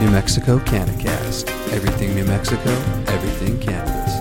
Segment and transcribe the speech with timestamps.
[0.00, 1.50] New Mexico CannaCast.
[1.72, 2.70] Everything New Mexico,
[3.08, 4.14] everything cannabis.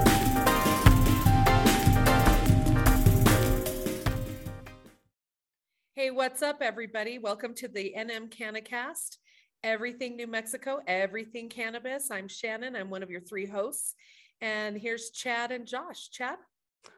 [5.94, 7.20] Hey, what's up, everybody?
[7.20, 9.18] Welcome to the NM CannaCast.
[9.64, 12.10] Everything New Mexico, everything cannabis.
[12.10, 12.76] I'm Shannon.
[12.76, 13.94] I'm one of your three hosts.
[14.42, 16.10] And here's Chad and Josh.
[16.10, 16.40] Chad?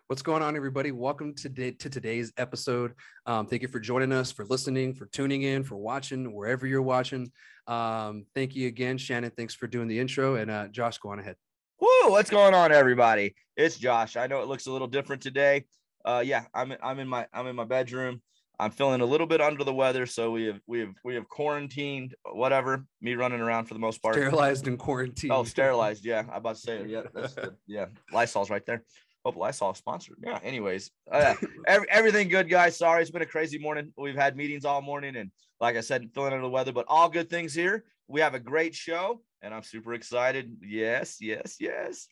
[0.07, 0.91] What's going on, everybody?
[0.91, 2.93] Welcome to, to today's episode.
[3.25, 6.81] Um, thank you for joining us, for listening, for tuning in, for watching wherever you're
[6.81, 7.31] watching.
[7.67, 9.31] Um, thank you again, Shannon.
[9.37, 10.35] Thanks for doing the intro.
[10.35, 11.35] And uh, Josh, go on ahead.
[11.79, 11.87] Woo!
[12.09, 13.35] What's going on, everybody?
[13.55, 14.15] It's Josh.
[14.15, 15.65] I know it looks a little different today.
[16.03, 18.21] Uh, yeah, I'm I'm in my I'm in my bedroom.
[18.61, 21.29] I'm feeling a little bit under the weather, so we have we have we have
[21.29, 22.83] quarantined, whatever.
[22.99, 24.15] Me running around for the most part.
[24.15, 25.31] Sterilized and quarantined.
[25.31, 26.03] Oh, sterilized.
[26.03, 26.89] Yeah, I about to say it.
[26.89, 27.85] Yeah, that's the, yeah.
[28.11, 28.83] Lysol's right there.
[29.25, 30.17] Hope Lysol sponsored.
[30.23, 30.39] Yeah.
[30.43, 31.35] Anyways, uh,
[31.67, 32.77] every, everything good, guys.
[32.77, 33.93] Sorry, it's been a crazy morning.
[33.97, 37.09] We've had meetings all morning, and like I said, feeling under the weather, but all
[37.09, 37.83] good things here.
[38.07, 40.57] We have a great show, and I'm super excited.
[40.61, 42.07] Yes, yes, yes.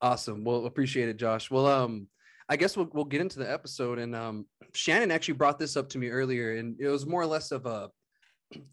[0.00, 0.44] Awesome.
[0.44, 1.50] Well, appreciate it, Josh.
[1.50, 2.08] Well, um,
[2.48, 3.98] I guess we'll we'll get into the episode.
[3.98, 7.26] And um, Shannon actually brought this up to me earlier, and it was more or
[7.26, 7.90] less of a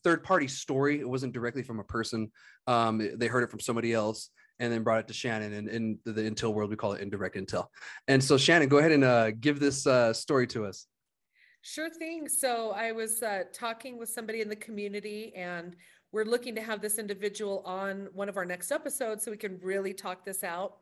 [0.04, 1.00] third party story.
[1.00, 2.32] It wasn't directly from a person.
[2.68, 4.30] Um, they heard it from somebody else
[4.60, 5.54] and then brought it to Shannon.
[5.54, 7.68] And in the, the intel world, we call it indirect intel.
[8.08, 10.88] And so, Shannon, go ahead and uh, give this uh, story to us.
[11.64, 12.28] Sure thing.
[12.28, 15.76] So I was uh, talking with somebody in the community, and
[16.12, 19.60] we're looking to have this individual on one of our next episodes so we can
[19.62, 20.78] really talk this out.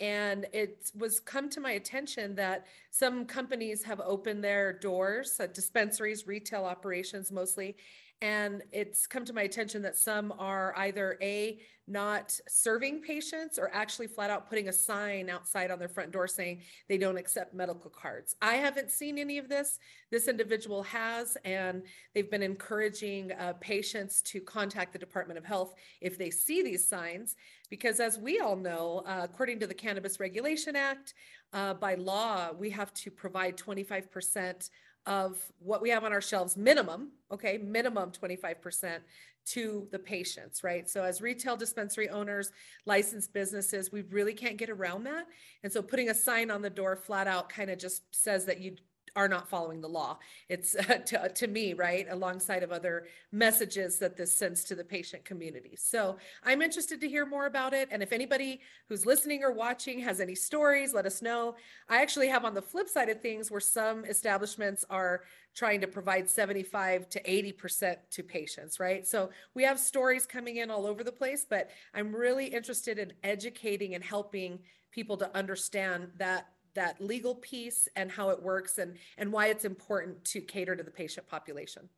[0.00, 5.46] And it was come to my attention that some companies have opened their doors, uh,
[5.46, 7.76] dispensaries, retail operations mostly,
[8.22, 13.68] and it's come to my attention that some are either a not serving patients or
[13.74, 17.52] actually flat out putting a sign outside on their front door saying they don't accept
[17.52, 18.36] medical cards.
[18.40, 19.80] I haven't seen any of this.
[20.12, 21.82] This individual has, and
[22.14, 26.86] they've been encouraging uh, patients to contact the Department of Health if they see these
[26.88, 27.34] signs,
[27.68, 31.14] because as we all know, uh, according to the Cannabis Regulation Act,
[31.52, 34.70] uh, by law, we have to provide 25%
[35.06, 38.98] of what we have on our shelves minimum okay minimum 25%
[39.44, 40.88] to the patients right?
[40.88, 42.52] So as retail dispensary owners
[42.86, 45.26] licensed businesses we really can't get around that.
[45.64, 48.60] And so putting a sign on the door flat out kind of just says that
[48.60, 48.76] you
[49.14, 50.18] are not following the law.
[50.48, 54.84] It's uh, to, to me, right, alongside of other messages that this sends to the
[54.84, 55.76] patient community.
[55.76, 57.88] So I'm interested to hear more about it.
[57.90, 61.56] And if anybody who's listening or watching has any stories, let us know.
[61.88, 65.22] I actually have on the flip side of things where some establishments are
[65.54, 69.06] trying to provide 75 to 80% to patients, right?
[69.06, 73.12] So we have stories coming in all over the place, but I'm really interested in
[73.22, 78.96] educating and helping people to understand that that legal piece and how it works and
[79.18, 81.88] and why it's important to cater to the patient population.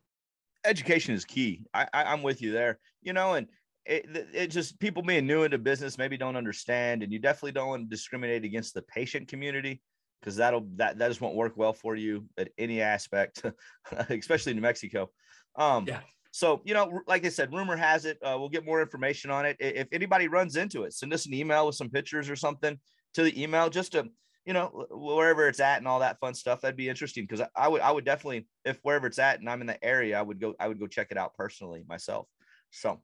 [0.65, 1.61] Education is key.
[1.73, 3.47] I, I am with you there you know and
[3.85, 7.67] it, it just people being new into business maybe don't understand and you definitely don't
[7.67, 9.81] want to discriminate against the patient community
[10.19, 13.43] because that'll that that just won't work well for you at any aspect
[14.09, 15.09] especially new mexico.
[15.55, 15.99] Um yeah.
[16.31, 19.45] so you know like i said rumor has it uh, we'll get more information on
[19.45, 19.55] it.
[19.59, 22.77] If anybody runs into it send us an email with some pictures or something
[23.13, 24.09] to the email just to
[24.45, 27.67] you know, wherever it's at and all that fun stuff, that'd be interesting because I
[27.67, 30.39] would I would definitely if wherever it's at and I'm in the area, I would
[30.39, 32.27] go I would go check it out personally myself.
[32.69, 33.01] So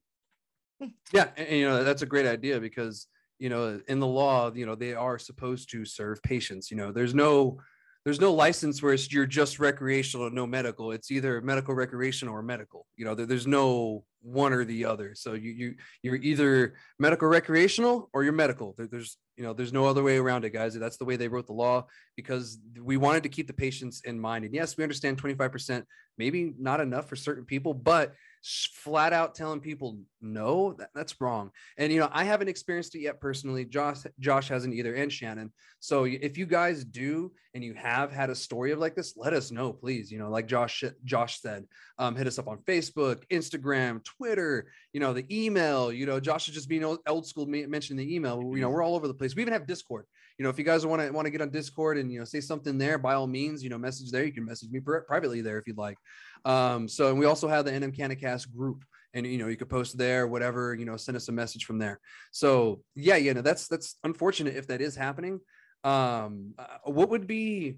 [0.80, 0.90] hmm.
[1.12, 3.08] yeah, and, and you know that's a great idea because
[3.40, 6.70] you know in the law, you know they are supposed to serve patients.
[6.70, 7.60] You know, there's no
[8.04, 10.92] there's no license where it's you're just recreational no medical.
[10.92, 15.16] It's either medical recreational or medical you know there, there's no one or the other.
[15.16, 18.74] So you you you're either medical recreational or you're medical.
[18.78, 20.74] There, there's you know there's no other way around it guys.
[20.74, 24.20] That's the way they wrote the law because we wanted to keep the patients in
[24.20, 24.46] mind.
[24.46, 25.84] And yes we understand 25%
[26.18, 28.14] maybe not enough for certain people but
[28.44, 31.52] flat out telling people no that, that's wrong.
[31.78, 33.66] And you know i haven't experienced it yet personally.
[33.66, 35.52] Josh josh hasn't either and shannon.
[35.80, 39.34] So if you guys do and you have had a story of like this let
[39.34, 40.12] us know please.
[40.12, 41.66] You know like josh josh said
[41.98, 45.92] um, hit us up on facebook instagram twitter you know the email.
[45.92, 48.42] You know josh is just being old, old school mentioning the email.
[48.42, 49.36] You know we're all over the place.
[49.36, 50.06] We even have discord.
[50.38, 52.26] You know if you guys want to want to get on discord and you know
[52.26, 54.24] say something there by all means you know message there.
[54.24, 55.98] You can message me privately there if you'd like
[56.46, 58.84] um, so, and we also have the NM CannaCast group,
[59.14, 61.78] and you know you could post there, whatever, you know, send us a message from
[61.78, 62.00] there.
[62.32, 65.40] So, yeah, you know, that's that's unfortunate if that is happening.
[65.84, 67.78] Um, uh, what would be,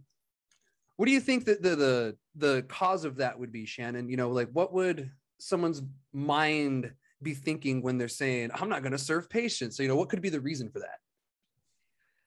[0.98, 4.10] what do you think that the the the cause of that would be, Shannon?
[4.10, 5.82] You know, like what would someone's
[6.14, 9.78] mind be thinking when they're saying, "I'm not going to serve patients"?
[9.78, 11.00] So, you know, what could be the reason for that?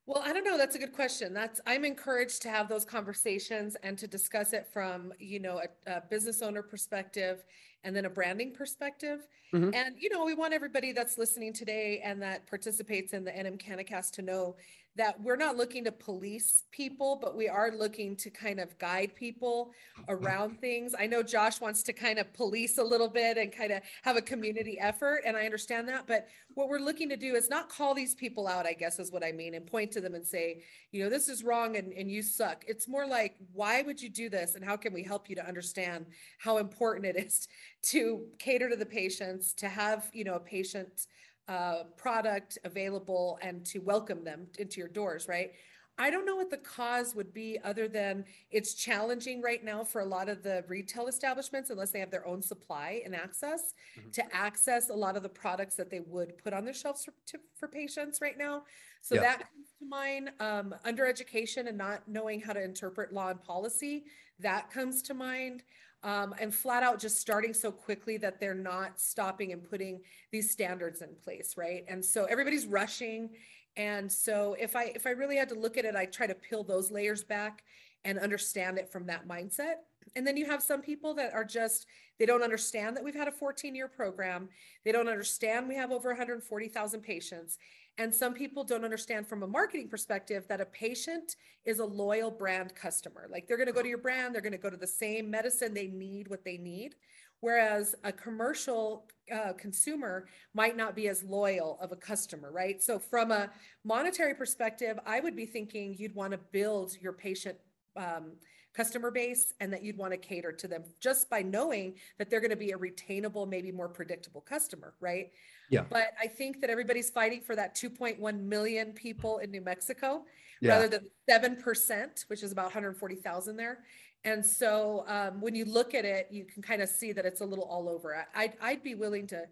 [0.07, 0.57] Well, I don't know.
[0.57, 1.35] That's a good question.
[1.35, 5.93] That's I'm encouraged to have those conversations and to discuss it from, you know, a,
[5.97, 7.43] a business owner perspective
[7.83, 9.27] and then a branding perspective.
[9.53, 9.75] Mhm.
[9.75, 13.59] And, you know, we want everybody that's listening today and that participates in the NM
[13.59, 14.57] CannaCast to know
[14.97, 19.15] that we're not looking to police people, but we are looking to kind of guide
[19.15, 19.73] people
[20.09, 20.95] around things.
[20.99, 24.17] I know Josh wants to kind of police a little bit and kind of have
[24.17, 26.07] a community effort, and I understand that.
[26.07, 29.13] But what we're looking to do is not call these people out, I guess is
[29.13, 30.63] what I mean, and point to them and say,
[30.93, 32.65] you know, this is wrong and, and you suck.
[32.67, 34.55] It's more like, why would you do this?
[34.55, 36.07] And how can we help you to understand
[36.39, 37.49] how important it is
[37.83, 41.07] to cater to the patients, to have, you know, a patient
[41.49, 45.53] uh, product available and to welcome them into your doors, right?
[45.99, 50.03] I don't know what the cause would be other than it's challenging right now for
[50.03, 54.13] a lot of the retail establishments unless they have their own supply and access Mhm.
[54.13, 57.15] to access a lot of the products that they would put on their shelves for,
[57.29, 58.65] to, for patients right now.
[59.01, 59.23] So Yeah.
[59.23, 60.33] that comes to mind.
[60.39, 64.05] Um, under education and not knowing how to interpret law and policy,
[64.39, 65.63] that comes to mind.
[66.03, 70.51] Um, and flat out just starting so quickly that they're not stopping and putting these
[70.51, 71.85] standards in place, right?
[71.89, 73.31] And so everybody's rushing.
[73.77, 76.35] And so if I if I really had to look at it, I try to
[76.35, 77.63] peel those layers back
[78.05, 79.75] and understand it from that mindset.
[80.15, 81.87] And then you have some people that are just
[82.19, 84.49] they don't understand that we've had a 14 year program.
[84.85, 87.59] They don't understand we have over 140,000 patients.
[87.99, 92.31] And some people don't understand from a marketing perspective that a patient is a loyal
[92.31, 93.27] brand customer.
[93.31, 95.31] Like they're going to go to your brand, they're going to go to the same
[95.31, 96.95] medicine they need what they need.
[97.41, 102.83] Whereas a commercial uh, consumer might not be as loyal of a customer, right?
[102.83, 103.51] So, from a
[103.85, 107.59] monetary perspective, I would be thinking you'd want to build your patient
[107.97, 108.33] um,
[108.77, 112.41] customer base and that you'd want to cater to them just by knowing that they're
[112.41, 115.33] going to be a retainable, maybe more predictable customer, right?
[115.71, 115.85] Yeah.
[115.89, 120.25] But I think that everybody's fighting for that 2.1 million people in New Mexico
[120.61, 120.75] Yeah.
[120.75, 123.79] rather than 7%, which is about 140,000 there.
[124.25, 127.41] And so um, when you look at it, you can kind of see that it's
[127.41, 128.15] a little all over.
[128.15, 129.45] I- I'd, I'd be willing to,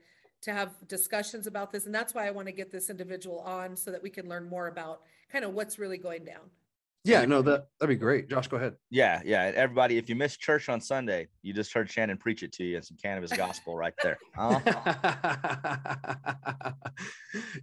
[0.42, 1.86] to have discussions about this.
[1.86, 4.48] And that's why I want to get this individual on so that we can learn
[4.48, 5.00] more about
[5.32, 6.50] kind of what's really going down.
[7.06, 8.30] Yeah, no, that that'd be great.
[8.30, 8.76] Josh, go ahead.
[8.88, 9.52] Yeah, yeah.
[9.54, 12.76] Everybody, if you missed church on Sunday, you just heard Shannon preach it to you
[12.76, 14.18] and some cannabis gospel right there.
[14.36, 14.60] Uh-huh.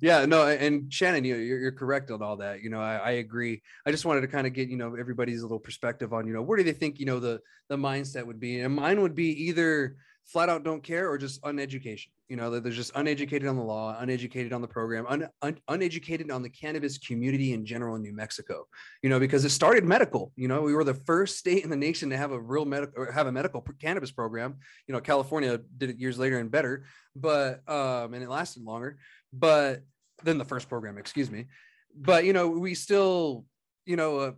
[0.01, 2.61] yeah, no, and Shannon, you, you're, you're correct on all that.
[2.61, 3.61] You know, I, I agree.
[3.85, 6.41] I just wanted to kind of get you know everybody's little perspective on you know
[6.41, 9.47] where do they think you know the the mindset would be, and mine would be
[9.47, 9.95] either
[10.25, 12.07] flat out don't care or just uneducation.
[12.29, 16.31] You know, they're just uneducated on the law, uneducated on the program, un, un, uneducated
[16.31, 18.67] on the cannabis community in general in New Mexico.
[19.03, 20.31] You know, because it started medical.
[20.35, 23.03] You know, we were the first state in the nation to have a real medical
[23.03, 24.55] or have a medical cannabis program.
[24.87, 26.85] You know, California did it years later and better,
[27.15, 28.97] but um, and it lasted longer,
[29.33, 29.81] but
[30.23, 30.97] than the first program.
[30.97, 31.47] Excuse me,
[31.95, 33.45] but you know, we still,
[33.85, 34.19] you know.
[34.19, 34.31] Uh,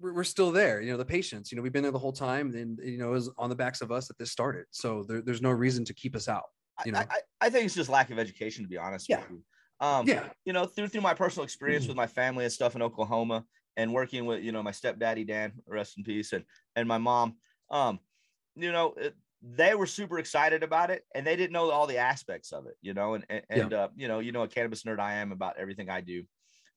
[0.00, 2.54] we're, still there, you know, the patients, you know, we've been there the whole time
[2.54, 4.66] and, you know, it was on the backs of us that this started.
[4.70, 6.44] So there, there's no reason to keep us out.
[6.84, 7.00] You know?
[7.00, 9.20] I, I, I think it's just lack of education, to be honest Yeah.
[9.20, 9.44] with you.
[9.80, 10.28] Um, yeah.
[10.44, 11.88] you know, through through my personal experience Mhm.
[11.88, 13.44] with my family and stuff in Oklahoma,
[13.76, 17.36] and working with you know my stepdaddy Dan, rest in peace, and and my mom.
[17.70, 18.00] Um,
[18.56, 21.98] you know, it, they were super excited about it, and they didn't know all the
[21.98, 22.74] aspects of it.
[22.80, 23.62] You know, and and, Yeah.
[23.62, 26.24] and uh, you know, you know, a cannabis nerd I am about everything I do.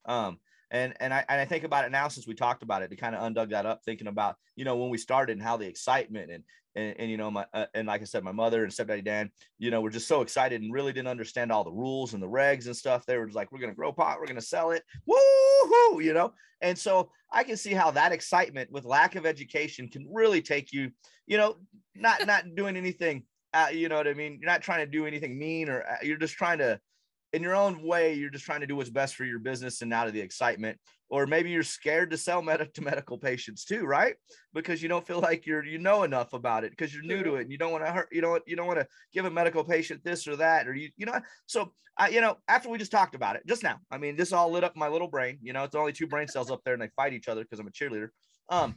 [0.04, 0.38] Um,
[0.72, 2.96] and and I and I think about it now since we talked about it, to
[2.96, 5.66] kind of undug that up, thinking about you know when we started and how the
[5.66, 6.42] excitement and
[6.74, 9.30] and, and you know my uh, and like I said, my mother and stepdaddy Dan,
[9.58, 12.28] you know, were just so excited and really didn't understand all the rules and the
[12.28, 13.04] regs and stuff.
[13.04, 16.32] They were just like, we're gonna grow pot, we're gonna sell it, woohoo, you know.
[16.62, 20.72] And so I can see how that excitement with lack of education can really take
[20.72, 20.90] you,
[21.26, 21.56] you know,
[21.94, 24.38] not not doing anything, uh, you know what I mean.
[24.40, 26.80] You're not trying to do anything mean, or uh, you're just trying to,
[27.32, 29.92] in your own way, you're just trying to do what's best for your business and
[29.92, 30.78] out of the excitement.
[31.08, 34.14] Or maybe you're scared to sell med- to medical patients too, right?
[34.54, 37.36] Because you don't feel like you're you know enough about it because you're new to
[37.36, 39.30] it and you don't want to hurt, you don't you don't want to give a
[39.30, 42.78] medical patient this or that or you you know so I you know after we
[42.78, 45.38] just talked about it just now i mean this all lit up my little brain
[45.42, 47.58] you know it's only two brain cells up there and they fight each other because
[47.58, 48.08] i'm a cheerleader
[48.48, 48.74] um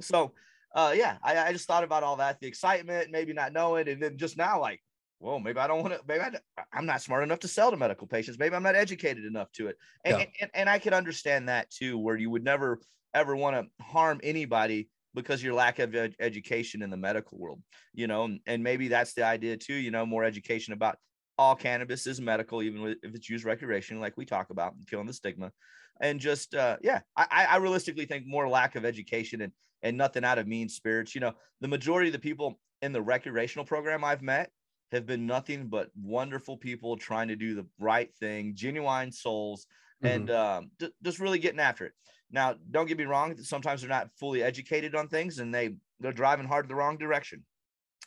[0.00, 0.32] so
[0.74, 4.02] uh yeah I, I just thought about all that the excitement maybe not knowing and
[4.02, 4.80] then just now like
[5.18, 7.76] whoa maybe i don't want to maybe I, I'm not smart enough to sell to
[7.76, 8.38] medical patients.
[8.38, 9.76] Maybe i'm not educated enough to it.
[10.04, 10.26] And, Yeah.
[10.40, 12.80] and, and i could understand that too where you would never
[13.14, 17.62] ever want to harm anybody because your lack of ed- education in the medical world
[17.94, 20.98] you know and, and maybe that's the idea too you know more education about
[21.38, 25.06] all cannabis is medical even if it's used recreationally like we talk about and killing
[25.06, 25.52] the stigma.
[26.00, 29.96] And just uh yeah I, I I realistically think more lack of education and and
[29.96, 31.14] nothing out of mean spirits.
[31.14, 34.50] You know the majority of the people in the recreational program i've met
[34.92, 39.66] have been nothing but wonderful people trying to do the right thing genuine souls
[40.02, 41.92] and um, d- just really getting after it.
[42.30, 43.36] Now, don't get me wrong.
[43.38, 47.44] Sometimes they're not fully educated on things, and they they're driving hard the wrong direction.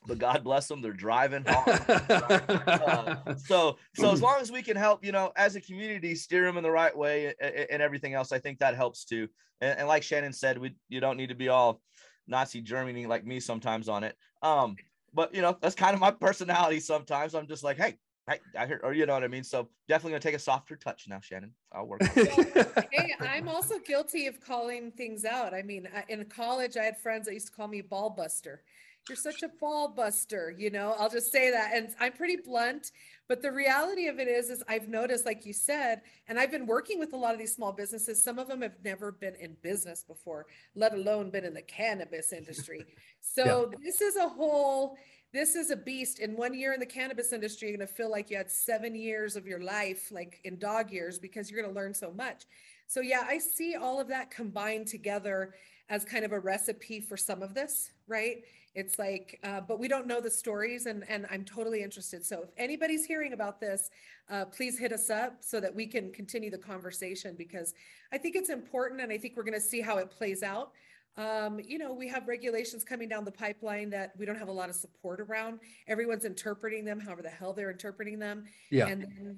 [0.07, 1.81] But God bless them, they're driving hard.
[1.89, 6.43] uh, so, so as long as we can help, you know, as a community, steer
[6.43, 9.27] them in the right way and, and everything else, I think that helps too.
[9.59, 11.81] And, and, like Shannon said, we you don't need to be all
[12.27, 14.15] Nazi Germany like me sometimes on it.
[14.41, 14.75] Um,
[15.13, 16.79] but you know, that's kind of my personality.
[16.79, 19.43] Sometimes I'm just like, hey, I, I heard, or you know what I mean.
[19.43, 21.53] So definitely gonna take a softer touch now, Shannon.
[21.71, 22.03] I'll work.
[22.13, 25.53] hey, I'm also guilty of calling things out.
[25.53, 28.63] I mean, in college, I had friends that used to call me ball buster.
[29.09, 30.95] You're such a ball buster, you know.
[30.97, 32.91] I'll just say that, and I'm pretty blunt.
[33.27, 36.65] But the reality of it is, is I've noticed, like you said, and I've been
[36.65, 38.23] working with a lot of these small businesses.
[38.23, 42.33] Some of them have never been in business before, let alone been in the cannabis
[42.33, 42.85] industry.
[43.23, 43.77] So yeah.
[43.83, 44.97] this is a whole
[45.33, 46.19] this is a beast.
[46.19, 48.95] In one year in the cannabis industry, you're going to feel like you had seven
[48.95, 52.43] years of your life, like in dog years, because you're going to learn so much.
[52.87, 55.53] So, yeah, I see all of that combined together
[55.89, 58.43] as kind of a recipe for some of this, right?
[58.73, 62.25] It's like, uh, but we don't know the stories, and and I'm totally interested.
[62.25, 63.89] So if anybody's hearing about this,
[64.29, 67.73] uh, please hit us up so that we can continue the conversation because
[68.13, 70.71] I think it's important, and I think we're going to see how it plays out.
[71.17, 74.53] Um, you know, we have regulations coming down the pipeline that we don't have a
[74.53, 75.59] lot of support around.
[75.87, 78.45] Everyone's interpreting them however the hell they're interpreting them.
[78.69, 78.87] Yeah.
[78.87, 79.37] And then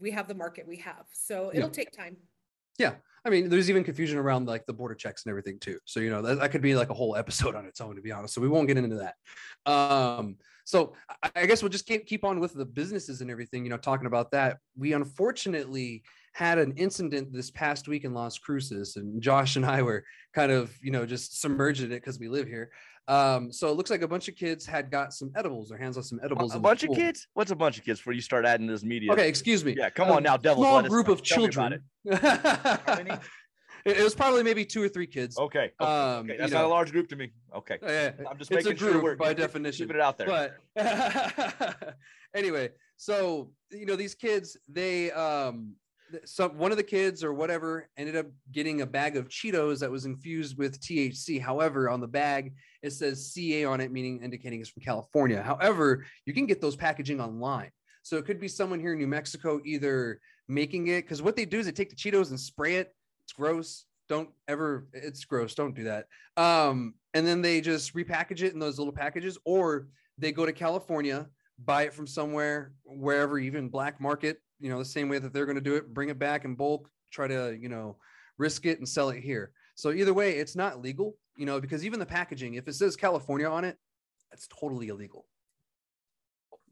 [0.00, 1.04] we have the market we have.
[1.12, 1.72] So it'll yeah.
[1.72, 2.16] take time.
[2.78, 2.94] Yeah.
[3.24, 5.78] I mean, there's even confusion around like the border checks and everything too.
[5.84, 8.02] So, you know, that, that could be like a whole episode on its own, to
[8.02, 8.34] be honest.
[8.34, 9.14] So we won't get into that.
[9.70, 13.64] Um, so I, I guess we'll just keep, keep on with the businesses and everything,
[13.64, 14.58] you know, talking about that.
[14.76, 19.82] We unfortunately had an incident this past week in Las Cruces, and Josh and I
[19.82, 22.70] were kind of, you know, just submerged in it because we live here.
[23.08, 25.96] Um, so it looks like a bunch of kids had got some edibles, their hands
[25.96, 26.54] on some edibles.
[26.54, 27.26] A, a bunch of kids?
[27.34, 29.12] What's a bunch of kids before you start adding this media?
[29.12, 29.74] Okay, excuse me.
[29.76, 30.62] Yeah, come um, on now, devil.
[30.62, 31.82] Small group of children.
[32.04, 33.20] it.
[33.84, 35.36] it was probably maybe two or three kids.
[35.36, 35.72] Okay.
[35.80, 35.84] okay.
[35.84, 36.36] Um, okay.
[36.38, 36.68] That's not know.
[36.68, 37.32] a large group to me.
[37.54, 37.78] Okay.
[37.82, 39.86] Yeah, I'm just it's making a group sure we're by definition.
[39.86, 40.52] Keeping it out there.
[40.76, 41.96] But
[42.34, 45.74] anyway, so you know these kids, they um
[46.24, 49.90] some one of the kids or whatever ended up getting a bag of Cheetos that
[49.90, 51.40] was infused with THC.
[51.40, 55.42] However, on the bag it says CA on it, meaning indicating it's from California.
[55.42, 57.70] However, you can get those packaging online.
[58.02, 61.44] So it could be someone here in New Mexico either making it because what they
[61.44, 62.92] do is they take the Cheetos and spray it.
[63.24, 63.84] It's gross.
[64.08, 64.88] Don't ever.
[64.92, 65.54] It's gross.
[65.54, 66.06] Don't do that.
[66.36, 69.88] Um, and then they just repackage it in those little packages, or
[70.18, 71.28] they go to California,
[71.64, 75.44] buy it from somewhere, wherever, even black market, you know, the same way that they're
[75.44, 77.96] going to do it, bring it back in bulk, try to, you know,
[78.38, 79.50] risk it and sell it here.
[79.74, 82.94] So either way, it's not legal, you know, because even the packaging, if it says
[82.94, 83.76] California on it,
[84.30, 85.26] that's totally illegal.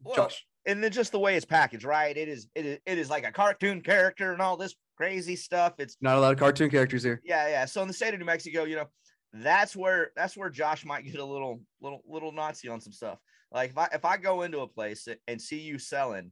[0.03, 0.45] Well, Josh.
[0.65, 2.15] And then just the way it's packaged, right?
[2.15, 5.73] It is, it is, it is like a cartoon character and all this crazy stuff.
[5.79, 7.19] It's not a lot of cartoon characters here.
[7.25, 7.65] Yeah, yeah.
[7.65, 8.85] So in the state of New Mexico, you know,
[9.33, 13.17] that's where that's where Josh might get a little little little Nazi on some stuff.
[13.51, 16.31] Like if I if I go into a place and see you selling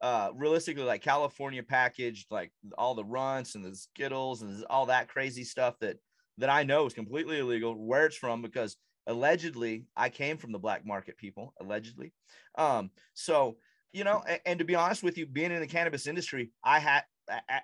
[0.00, 5.08] uh realistically like California packaged, like all the runts and the Skittles and all that
[5.08, 5.96] crazy stuff that
[6.38, 10.58] that I know is completely illegal, where it's from, because allegedly I came from the
[10.58, 12.12] black market people, allegedly.
[12.56, 13.56] Um, so
[13.92, 16.80] you know, and, and to be honest with you, being in the cannabis industry, I
[16.80, 17.04] had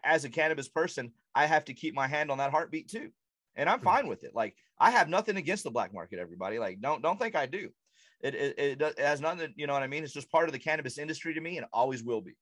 [0.05, 3.11] as a cannabis person, I have to keep my hand on that heartbeat too.
[3.57, 3.85] And I'm hmm.
[3.85, 4.35] fine with it.
[4.35, 6.59] Like I have nothing against the black market, everybody.
[6.59, 7.71] Like, don't don't think I do.
[8.23, 10.05] It, it, it, it has nothing, you know what I mean?
[10.05, 12.37] It's just part of the cannabis industry to me and always will be.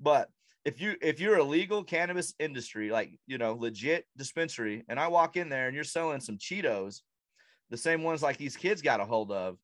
[0.00, 0.28] But
[0.64, 5.08] if you if you're a legal cannabis industry, like you know, legit dispensary, and I
[5.08, 7.00] walk in there and you're selling some Cheetos,
[7.70, 9.56] the same ones like these kids got a hold of,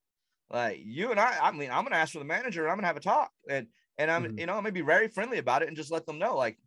[0.51, 2.97] like you and I, I mean, I'm gonna ask for the manager, I'm gonna have
[2.97, 3.31] a talk.
[3.49, 3.67] And
[3.99, 4.39] and I'm, mm-hmm.
[4.39, 6.59] you know, I'm gonna be very friendly about it and just let them know, like,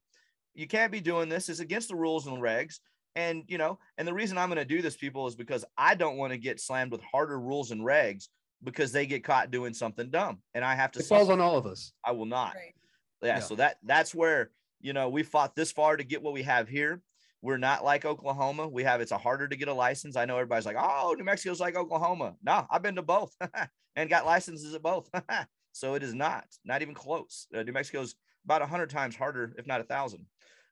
[0.54, 1.50] you can't be doing this.
[1.50, 2.80] It's against the rules and regs.
[3.16, 5.96] And you know, and the reason I'm going to do this, people, is because I
[5.96, 8.28] don't want to get slammed with harder rules and regs
[8.64, 11.00] because they get caught doing something dumb, and I have to.
[11.00, 11.94] It falls on all of us.
[12.04, 12.56] I will not.
[12.56, 12.74] Right.
[13.22, 13.40] Yeah, yeah.
[13.40, 16.68] So that that's where you know we fought this far to get what we have
[16.68, 17.02] here.
[17.42, 18.68] We're not like Oklahoma.
[18.68, 20.16] We have it's a harder to get a license.
[20.16, 22.36] I know everybody's like, oh, New Mexico's like Oklahoma.
[22.44, 23.36] No, I've been to both
[23.96, 25.10] and got licenses at both.
[25.72, 27.48] so it is not, not even close.
[27.56, 30.26] Uh, New Mexico's about a hundred times harder, if not a thousand,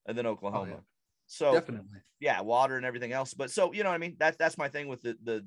[0.07, 0.65] than Oklahoma.
[0.67, 0.81] Oh, yeah.
[1.27, 3.33] So definitely, yeah, water and everything else.
[3.33, 5.45] But so you know, what I mean, that's that's my thing with the the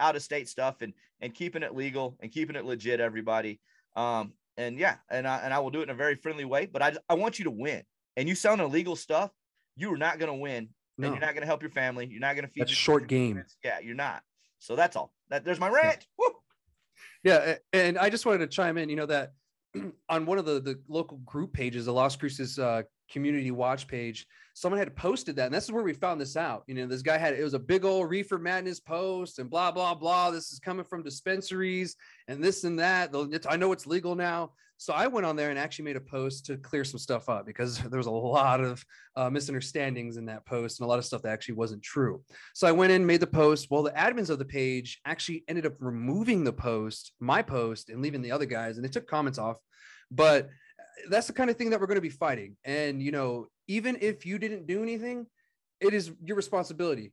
[0.00, 3.00] out of state stuff and and keeping it legal and keeping it legit.
[3.00, 3.60] Everybody,
[3.96, 6.66] um, and yeah, and I and I will do it in a very friendly way.
[6.66, 7.82] But I I want you to win.
[8.16, 9.30] And you selling illegal stuff,
[9.76, 10.68] you are not going to win.
[10.96, 11.08] No.
[11.08, 12.06] And you're not going to help your family.
[12.06, 12.60] You're not going to feed.
[12.60, 13.42] That's short game.
[13.64, 14.22] Yeah, you're not.
[14.60, 15.12] So that's all.
[15.30, 16.06] That there's my rant.
[17.24, 17.46] Yeah.
[17.46, 18.88] yeah, and I just wanted to chime in.
[18.88, 19.32] You know that
[20.08, 24.26] on one of the the local group pages, the Las Cruces uh, community watch page
[24.54, 26.62] someone had posted that and this is where we found this out.
[26.66, 29.70] You know this guy had it was a big old reefer madness post and blah
[29.70, 30.30] blah blah.
[30.30, 31.96] This is coming from dispensaries
[32.28, 33.10] and this and that.
[33.48, 34.52] I know it's legal now.
[34.76, 37.46] So i went on there and actually made a post to clear some stuff up
[37.46, 38.84] because there was a lot of
[39.16, 42.22] uh, misunderstandings in that post and a lot of stuff that actually wasn't true.
[42.54, 43.68] So i went in made the post.
[43.70, 48.02] Well the admins of the page actually ended up removing the post my post and
[48.02, 49.56] leaving the other guys and they took comments off.
[50.10, 50.48] But
[51.08, 53.96] that's the kind of thing that we're going to be fighting and you know even
[54.00, 55.26] if you didn't do anything,
[55.80, 57.12] it is your responsibility.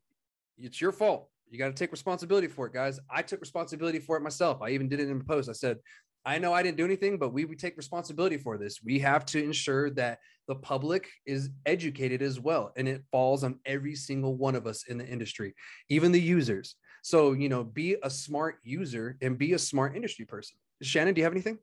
[0.58, 1.30] It's your fault.
[1.50, 3.00] You got to take responsibility for it, guys.
[3.10, 4.62] I took responsibility for it myself.
[4.62, 5.50] I even did it in a post.
[5.50, 5.78] I said,
[6.24, 8.80] I know I didn't do anything, but we take responsibility for this.
[8.84, 12.72] We have to ensure that the public is educated as well.
[12.78, 15.56] And it falls on every single one of us in the industry,
[15.90, 16.76] even the users.
[17.02, 20.58] So, you know, be a smart user and be a smart industry person.
[20.84, 21.58] Shannon, do you have anything?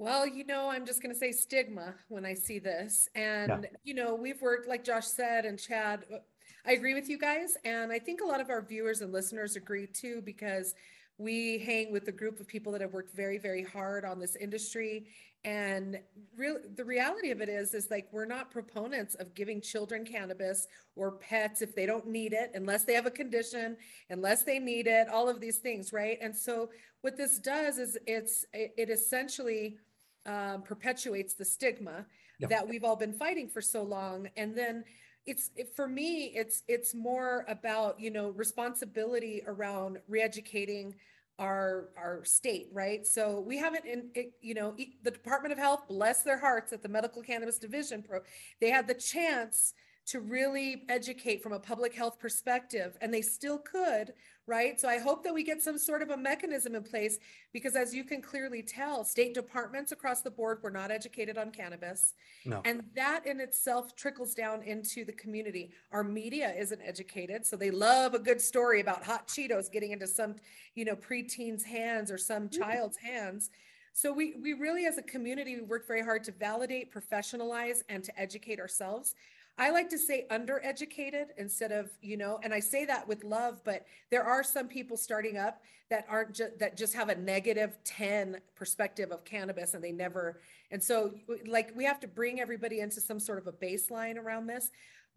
[0.00, 3.08] Well, you know, I'm just going to say stigma when I see this.
[3.16, 3.68] And, yeah.
[3.82, 6.18] you know, we've worked, like Josh said, and Chad, uh,
[6.64, 7.56] I agree with you guys.
[7.64, 10.76] And I think a lot of our viewers and listeners agree too, because
[11.18, 14.36] we hang with a group of people that have worked very, very hard on this
[14.36, 15.08] industry.
[15.44, 15.98] And
[16.36, 20.68] real, the reality of it is, is like we're not proponents of giving children cannabis
[20.94, 23.76] or pets if they don't need it, unless they have a condition,
[24.10, 26.18] unless they need it, all of these things, right?
[26.20, 29.76] And so what this does is it's it essentially
[30.28, 32.04] um, perpetuates the stigma
[32.38, 32.50] yep.
[32.50, 34.84] that we've all been fighting for so long and then
[35.26, 40.92] it's it, for me it's it's more about you know responsibility around reeducating
[41.38, 45.88] our our state right so we haven't in it, you know the department of health
[45.88, 48.20] bless their hearts at the medical cannabis division pro
[48.60, 49.72] they had the chance
[50.08, 54.12] to really educate from a public health perspective and they still could
[54.48, 54.80] right?
[54.80, 57.18] So i hope that we get some sort of a mechanism in place
[57.52, 61.50] because as you can clearly tell state departments across the board were not educated on
[61.50, 62.14] cannabis.
[62.46, 62.62] No.
[62.64, 65.70] and that in itself trickles down into the community.
[65.92, 70.06] Our media isn't educated so they love a good story about hot cheetos getting into
[70.06, 70.36] some
[70.74, 72.60] you know preteen's hands or some mm-hmm.
[72.60, 73.50] child's hands.
[73.92, 78.02] So we we really as a community we work very hard to validate professionalize and
[78.02, 79.14] to educate ourselves
[79.58, 83.60] I like to say undereducated instead of, you know, and I say that with love,
[83.64, 87.76] but there are some people starting up that aren't just that just have a negative
[87.84, 90.38] 10 perspective of cannabis and they never
[90.70, 91.12] and so
[91.46, 94.70] like we have to bring everybody into some sort of a baseline around this.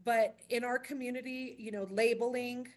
[0.03, 2.67] But in our community, you know, labeling,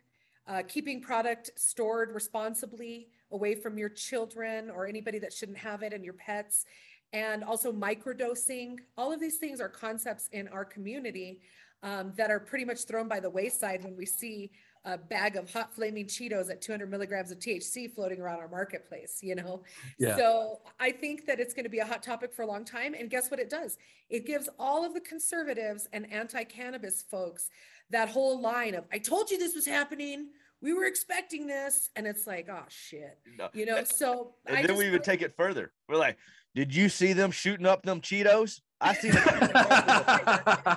[0.46, 5.94] uh, keeping product stored responsibly away from your children or anybody that shouldn't have it
[5.94, 6.66] and your pets
[7.14, 8.76] and also microdosing.
[8.98, 11.40] All of these things are concepts in our community
[11.84, 14.50] um, that are pretty much thrown by the wayside when we see
[14.84, 19.20] a bag of hot flaming Cheetos at 200 milligrams of THC floating around our marketplace,
[19.22, 19.62] you know?
[19.98, 20.16] Yeah.
[20.16, 22.94] So I think that it's going to be a hot topic for a long time.
[22.94, 23.78] And guess what it does?
[24.10, 27.48] It gives all of the conservatives and anti cannabis folks
[27.90, 30.30] that whole line of, I told you this was happening.
[30.60, 31.90] We were expecting this.
[31.96, 33.18] And it's like, oh shit.
[33.38, 33.48] No.
[33.54, 35.72] You know, so and I then we would take it further.
[35.88, 36.18] We're like,
[36.54, 38.60] did you see them shooting up them Cheetos?
[38.80, 39.54] I seen it.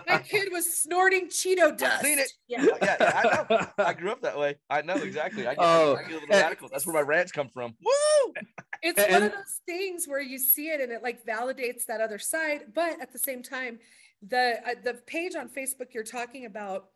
[0.07, 1.99] My kid was snorting Cheeto dust.
[1.99, 2.31] I seen it.
[2.47, 2.65] Yeah.
[2.81, 3.67] yeah, yeah, I know.
[3.77, 4.55] I grew up that way.
[4.69, 5.45] I know exactly.
[5.45, 6.69] I get, oh, I get a little radical.
[6.71, 7.75] That's where my rants come from.
[7.83, 8.33] Woo!
[8.81, 11.99] It's and, one of those things where you see it and it like validates that
[11.99, 13.79] other side, but at the same time,
[14.27, 16.89] the uh, the page on Facebook you're talking about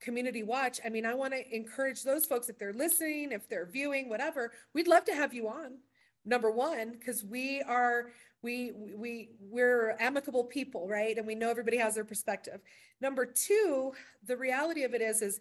[0.00, 3.64] community watch i mean i want to encourage those folks if they're listening if they're
[3.64, 5.78] viewing whatever we'd love to have you on
[6.24, 8.10] number one because we are
[8.42, 11.16] we we we're amicable people right?
[11.16, 12.60] And we know everybody has their perspective.
[13.00, 13.92] Number two
[14.26, 15.40] the reality of it is is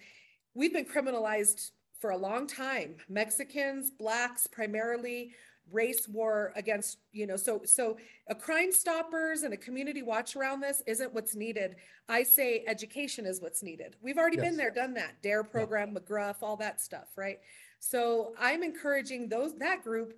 [0.54, 2.96] we've been criminalized for a long time.
[3.10, 5.34] Mexicans blacks primarily
[5.72, 7.96] race war against you know so so
[8.28, 11.76] a crime stoppers and a community watch around this isn't what's needed.
[12.10, 13.96] I say education is what's needed.
[14.02, 14.46] We've already yes.
[14.48, 16.00] been there done that dare program yeah.
[16.00, 17.40] mcgruff all that stuff right?
[17.80, 20.14] So i'm encouraging those that group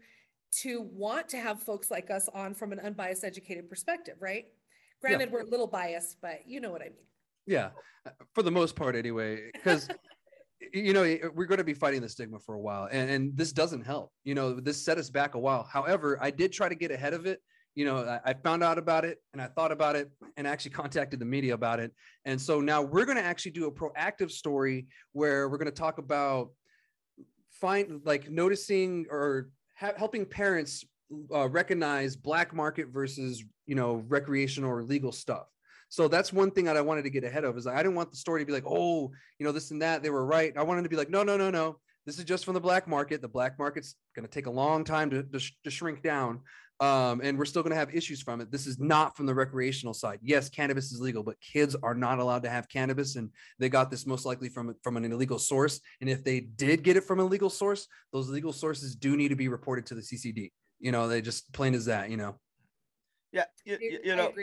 [0.62, 4.46] to want to have folks like us on from an unbiased educated perspective right?
[5.02, 5.34] Granted yeah.
[5.34, 7.06] we're a little biased but you know what i mean.
[7.46, 7.70] Yeah
[8.34, 9.88] for the most part anyway because
[10.74, 11.02] you know
[11.34, 14.12] we're going to be fighting the stigma for a while and, and this doesn't help
[14.24, 15.64] you know this set us back a while.
[15.64, 17.42] However i did try to get ahead of it
[17.76, 20.72] you know I, I found out about it and i thought about it and actually
[20.72, 21.92] contacted the media about it
[22.26, 25.72] and so now we're going to actually do a proactive story where we're going to
[25.72, 26.52] talk about
[27.52, 30.84] find like noticing or ha- helping parents
[31.34, 35.48] uh, recognize black market versus you know recreational or legal stuff
[35.90, 38.10] so that's one thing that i wanted to get ahead of is i didn't want
[38.12, 40.64] the story to be like oh you know this and that they were right i
[40.64, 43.22] wanted to be like no no no no This is just from the black market.
[43.22, 46.42] The black market's going to take a long time to, to, sh- to shrink down.
[46.82, 48.52] Um, and we're still going to have issues from it.
[48.52, 50.20] This is not from the recreational side.
[50.22, 53.90] Yes, cannabis is legal, but kids are not allowed to have cannabis, and they got
[53.90, 55.80] this most likely from from an illegal source.
[56.02, 59.30] And if they did get it from a legal source, those legal sources do need
[59.30, 60.52] to be reported to the CCD.
[60.80, 62.10] You know, they just plain as that.
[62.10, 62.36] You know.
[63.32, 64.34] Yeah, you, you, you know,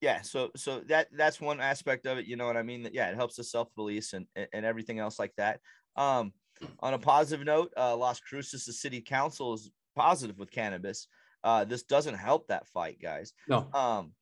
[0.00, 0.22] yeah.
[0.22, 2.26] So so that that's one aspect of it.
[2.26, 2.88] You know what I mean?
[2.92, 5.60] Yeah, it helps the self police and and everything else like that.
[5.94, 6.32] Um,
[6.80, 11.06] on a positive note, uh, Las Cruces, the city council is positive with cannabis.
[11.46, 13.32] Uh, this doesn't help that fight, guys.
[13.48, 13.68] No.
[13.72, 14.12] Um,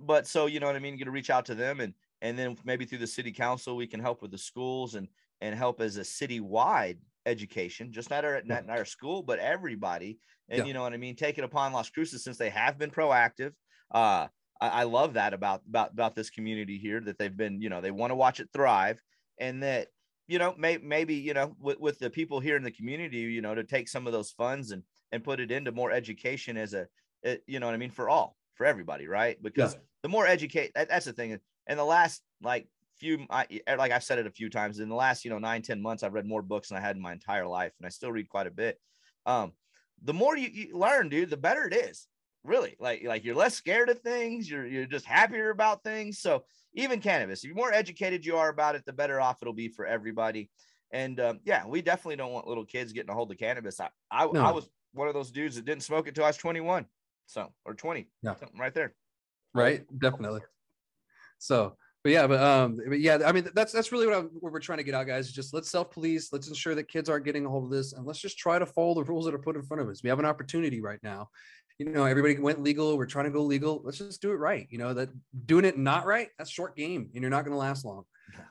[0.00, 0.96] but so you know what I mean.
[0.96, 3.86] Going to reach out to them, and and then maybe through the city council, we
[3.86, 5.06] can help with the schools and
[5.40, 10.18] and help as a citywide education, just not our not our school, but everybody.
[10.48, 10.64] And yeah.
[10.64, 11.14] you know what I mean.
[11.14, 13.52] Take it upon Las Cruces since they have been proactive.
[13.92, 14.26] Uh,
[14.60, 17.62] I, I love that about about about this community here that they've been.
[17.62, 19.00] You know, they want to watch it thrive,
[19.38, 19.86] and that
[20.28, 23.42] you know, may, maybe, you know, with, with the people here in the community, you
[23.42, 26.74] know, to take some of those funds and, and put it into more education as
[26.74, 26.86] a,
[27.24, 27.90] eh, you know what I mean?
[27.90, 29.06] For all, for everybody.
[29.06, 29.40] Right.
[29.42, 29.80] Because yeah.
[30.02, 31.38] the more educate, that, that's the thing.
[31.66, 34.88] And the last, like few, I, eh, like I've said it a few times in
[34.88, 37.02] the last, you know, nine ten months, I've read more books than I had in
[37.02, 37.72] my entire life.
[37.78, 38.78] And I still read quite a bit.
[39.26, 39.52] Um,
[40.02, 42.08] the more you, you learn, dude, the better it is
[42.44, 46.42] really like like you're less scared of things you're you're just happier about things so
[46.74, 49.86] even cannabis the more educated you are about it the better off it'll be for
[49.86, 50.50] everybody
[50.90, 53.88] and um, yeah we definitely don't want little kids getting a hold of cannabis i
[54.10, 54.40] I, no.
[54.40, 56.86] I, was one of those dudes that didn't smoke it till i was 21
[57.26, 58.94] so or 20 yeah right there
[59.54, 60.40] right definitely
[61.38, 64.52] so but yeah, but um, but yeah, I mean that's that's really what, I'm, what
[64.52, 65.30] we're trying to get out, guys.
[65.30, 66.32] Just let's self police.
[66.32, 68.66] Let's ensure that kids aren't getting a hold of this, and let's just try to
[68.66, 70.02] follow the rules that are put in front of us.
[70.02, 71.28] We have an opportunity right now.
[71.78, 72.96] You know, everybody went legal.
[72.98, 73.82] We're trying to go legal.
[73.84, 74.66] Let's just do it right.
[74.68, 75.10] You know that
[75.46, 78.04] doing it not right, that's short game, and you're not going to last long.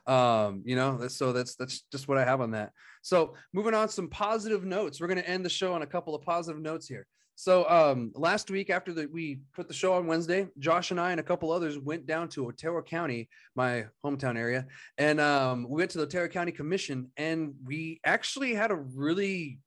[0.08, 2.72] Um, you know, that's so that's that's just what I have on that.
[3.02, 5.00] So moving on, some positive notes.
[5.00, 7.08] We're going to end the show on a couple of positive notes here.
[7.36, 11.12] So um, last week, after the, we put the show on Wednesday, Josh and I
[11.12, 14.68] and a couple others went down to Otero County, my hometown area,
[14.98, 19.60] and um, we went to the Otero County Commission, and we actually had a really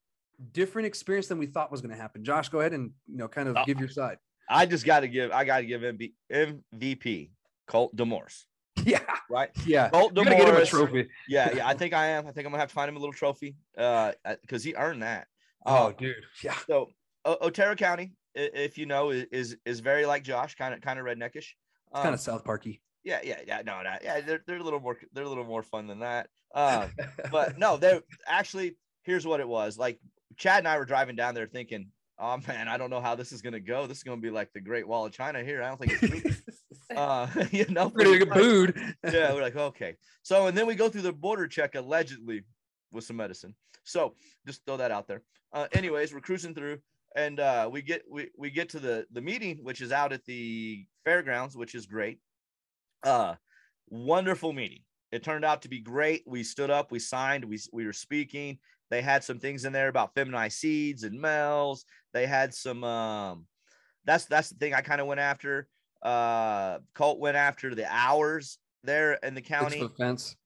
[0.52, 2.22] different experience than we thought was going to happen.
[2.22, 4.18] Josh, go ahead and you know kind of uh, give your side.
[4.48, 7.30] I just got to give I got to give MV, MVP
[7.66, 8.46] Colt Demorse.
[8.84, 9.00] Yeah.
[9.30, 9.50] Right.
[9.64, 9.88] Yeah.
[9.90, 10.34] Colt Demorse.
[10.36, 11.08] Get him a trophy.
[11.28, 11.54] Yeah.
[11.54, 11.66] Yeah.
[11.66, 12.26] I think I am.
[12.26, 13.54] I think I'm gonna have to find him a little trophy.
[13.78, 15.26] Uh, because he earned that.
[15.64, 16.16] Oh, um, dude.
[16.42, 16.54] Yeah.
[16.66, 16.90] So
[17.24, 21.06] o- Otero County, if you know, is is very like Josh, kind of kind of
[21.06, 21.52] redneckish.
[21.92, 22.82] Um, kind of South Parky.
[23.04, 23.62] Yeah, yeah, yeah.
[23.64, 24.20] No, no, yeah.
[24.20, 26.28] They're they're a little more they're a little more fun than that.
[26.56, 26.92] Um,
[27.32, 29.76] but no, they're actually here's what it was.
[29.76, 29.98] Like
[30.36, 33.32] Chad and I were driving down there thinking, oh man, I don't know how this
[33.32, 33.88] is gonna go.
[33.88, 35.64] This is gonna be like the Great Wall of China here.
[35.64, 36.42] I don't think it's
[36.96, 38.94] uh, you know, we're get booed.
[39.04, 39.96] yeah, we're like, okay.
[40.22, 42.42] So and then we go through the border check allegedly
[42.92, 43.54] with some medicine.
[43.84, 44.14] So
[44.46, 45.22] just throw that out there.
[45.52, 46.78] Uh, anyways, we're cruising through
[47.14, 50.24] and uh, we get we, we get to the the meeting which is out at
[50.24, 52.18] the fairgrounds which is great
[53.04, 53.34] uh
[53.88, 54.80] wonderful meeting
[55.12, 58.58] it turned out to be great we stood up we signed we, we were speaking
[58.90, 63.46] they had some things in there about feminized seeds and males they had some um
[64.04, 65.68] that's that's the thing i kind of went after
[66.04, 69.88] uh Colt went after the hours there in the county.
[69.96, 70.36] fence.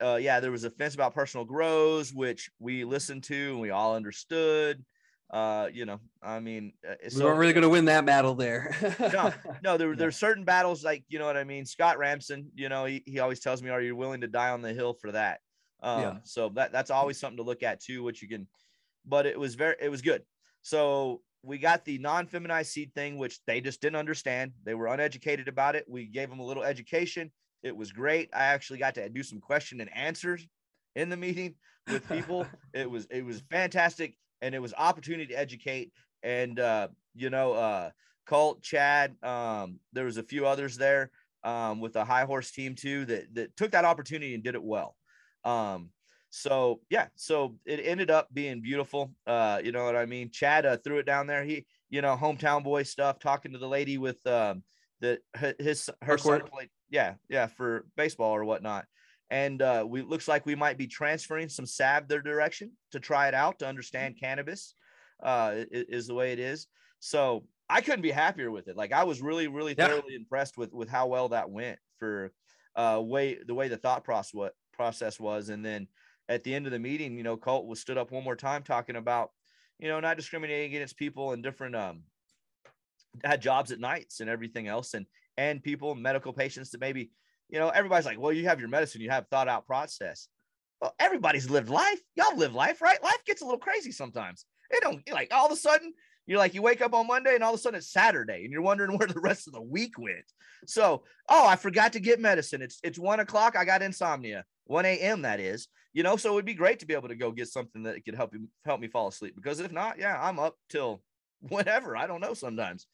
[0.00, 3.70] Uh yeah there was a fence about personal grows which we listened to and we
[3.70, 4.84] all understood.
[5.30, 8.74] Uh you know i mean uh, we weren't really going to win that battle there.
[9.12, 11.66] No no there, there's certain battles like you know what i mean?
[11.66, 14.62] Scott ramson you know he, he always tells me are you willing to die on
[14.62, 15.40] the hill for that?
[15.82, 16.16] Um yeah.
[16.24, 18.46] so that that's always something to look at too what you can
[19.04, 20.22] but it was very it was good.
[20.62, 24.52] So we got the non-feminized seed thing which they just didn't understand.
[24.64, 25.86] They were uneducated about it.
[25.88, 27.32] We gave them a little education.
[27.62, 28.28] It was great.
[28.34, 30.46] I actually got to do some question and answers
[30.94, 31.54] in the meeting
[31.90, 32.46] with people.
[32.74, 35.90] It was it was fantastic and it was opportunity to educate.
[36.22, 37.90] And uh, you know, uh,
[38.26, 41.10] Colt, Chad, um, there was a few others there
[41.44, 44.62] um, with the high horse team too that that took that opportunity and did it
[44.62, 44.94] well.
[45.44, 45.90] Um,
[46.30, 49.12] so yeah, so it ended up being beautiful.
[49.26, 50.30] Uh, you know what I mean?
[50.30, 51.44] Chad uh, threw it down there.
[51.44, 54.62] He, you know, hometown boy stuff, talking to the lady with um,
[55.00, 55.18] the
[55.58, 58.84] his her son played, yeah, yeah, for baseball or whatnot
[59.30, 63.28] and uh, we looks like we might be transferring some salve their direction to try
[63.28, 64.74] it out to understand cannabis
[65.22, 66.66] uh, is, the way it is.
[67.00, 68.76] So I couldn't be happier with it.
[68.76, 69.88] Like I was really, really yeah.
[69.88, 72.32] thoroughly impressed with with how well that went for
[72.74, 75.50] uh, way the way the thought process what process was.
[75.50, 75.88] And then
[76.28, 78.62] at the end of the meeting, you know, Colt was stood up one more time
[78.62, 79.30] talking about
[79.78, 82.02] you know not discriminating against people and different um
[83.22, 87.10] had jobs at nights and everything else and and people medical patients that maybe
[87.48, 90.28] you know, everybody's like, well, you have your medicine, you have thought out process.
[90.80, 92.00] well, everybody's lived life.
[92.14, 93.02] Y'all live life, right?
[93.02, 94.44] Life gets a little crazy sometimes.
[94.70, 95.94] It don't like all of a sudden
[96.26, 98.52] you're like you wake up on Monday and all of a sudden it's Saturday and
[98.52, 100.26] you're wondering where the rest of the week went.
[100.66, 102.62] So, oh, I forgot to get medicine.
[102.62, 103.56] It's it's one o'clock.
[103.56, 104.44] I got insomnia.
[104.68, 105.22] 1 a.m.
[105.22, 105.68] that is.
[105.92, 108.14] You know, so it'd be great to be able to go get something that could
[108.14, 109.34] help you help me fall asleep.
[109.34, 111.02] Because if not, yeah, I'm up till
[111.40, 111.96] whatever.
[111.96, 112.86] I don't know sometimes.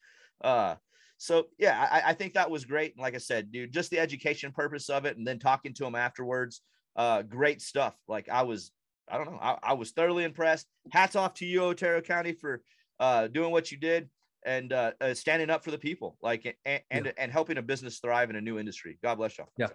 [0.43, 0.77] Uh
[1.17, 2.95] so yeah, I, I think that was great.
[2.95, 5.85] And like I said, dude, just the education purpose of it and then talking to
[5.85, 6.63] him afterwards.
[6.97, 7.95] Uh great stuff.
[8.09, 8.71] Like I was,
[9.09, 10.67] I don't know, I, I was thoroughly impressed.
[10.93, 12.63] Hats off to you, Otero County, for
[13.01, 14.09] uh, doing what you did
[14.45, 17.13] and uh, uh, standing up for the people, like and and, yeah.
[17.19, 18.99] and helping a business thrive in a new industry.
[19.03, 19.49] God bless y'all.
[19.59, 19.69] Yeah.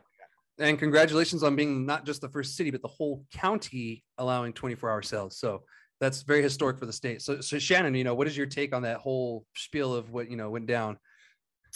[0.59, 4.89] And congratulations on being not just the first city, but the whole county allowing 24
[4.89, 5.37] hour sales.
[5.37, 5.63] So
[5.99, 7.21] that's very historic for the state.
[7.21, 10.29] So, so Shannon, you know, what is your take on that whole spiel of what,
[10.29, 10.97] you know, went down?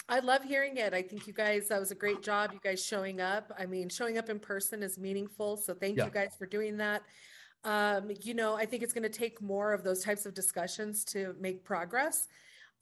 [0.08, 0.92] I love hearing it.
[0.92, 2.50] I think you guys, that was a great job.
[2.52, 3.52] You guys showing up.
[3.58, 5.56] I mean, showing up in person is meaningful.
[5.56, 6.04] So thank yeah.
[6.04, 7.02] you guys for doing that
[7.64, 11.04] um, you know, I think it's going to take more of those types of discussions
[11.06, 12.28] to make progress.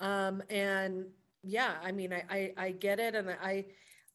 [0.01, 1.07] Um, and
[1.45, 3.15] yeah, I mean, I, I, I get it.
[3.15, 3.67] And I,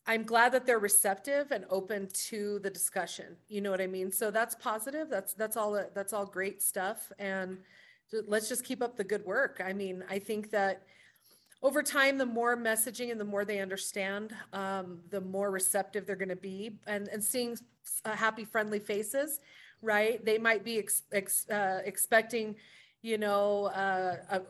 [0.07, 3.35] I'm glad that they're receptive and open to the discussion.
[3.49, 4.11] You know what I mean?
[4.11, 5.09] So that's positive.
[5.09, 7.11] That's, that's all, that's all great stuff.
[7.19, 7.57] And
[8.25, 9.61] let's just keep up the good work.
[9.63, 10.83] I mean, I think that
[11.61, 16.15] over time, the more messaging and the more they understand, um, the more receptive they're
[16.15, 17.57] going to be and, and seeing
[18.05, 19.39] uh, happy, friendly faces
[19.81, 20.23] right?
[20.23, 22.55] They might be ex, ex, uh, expecting,
[23.07, 24.41] you know, uh, a,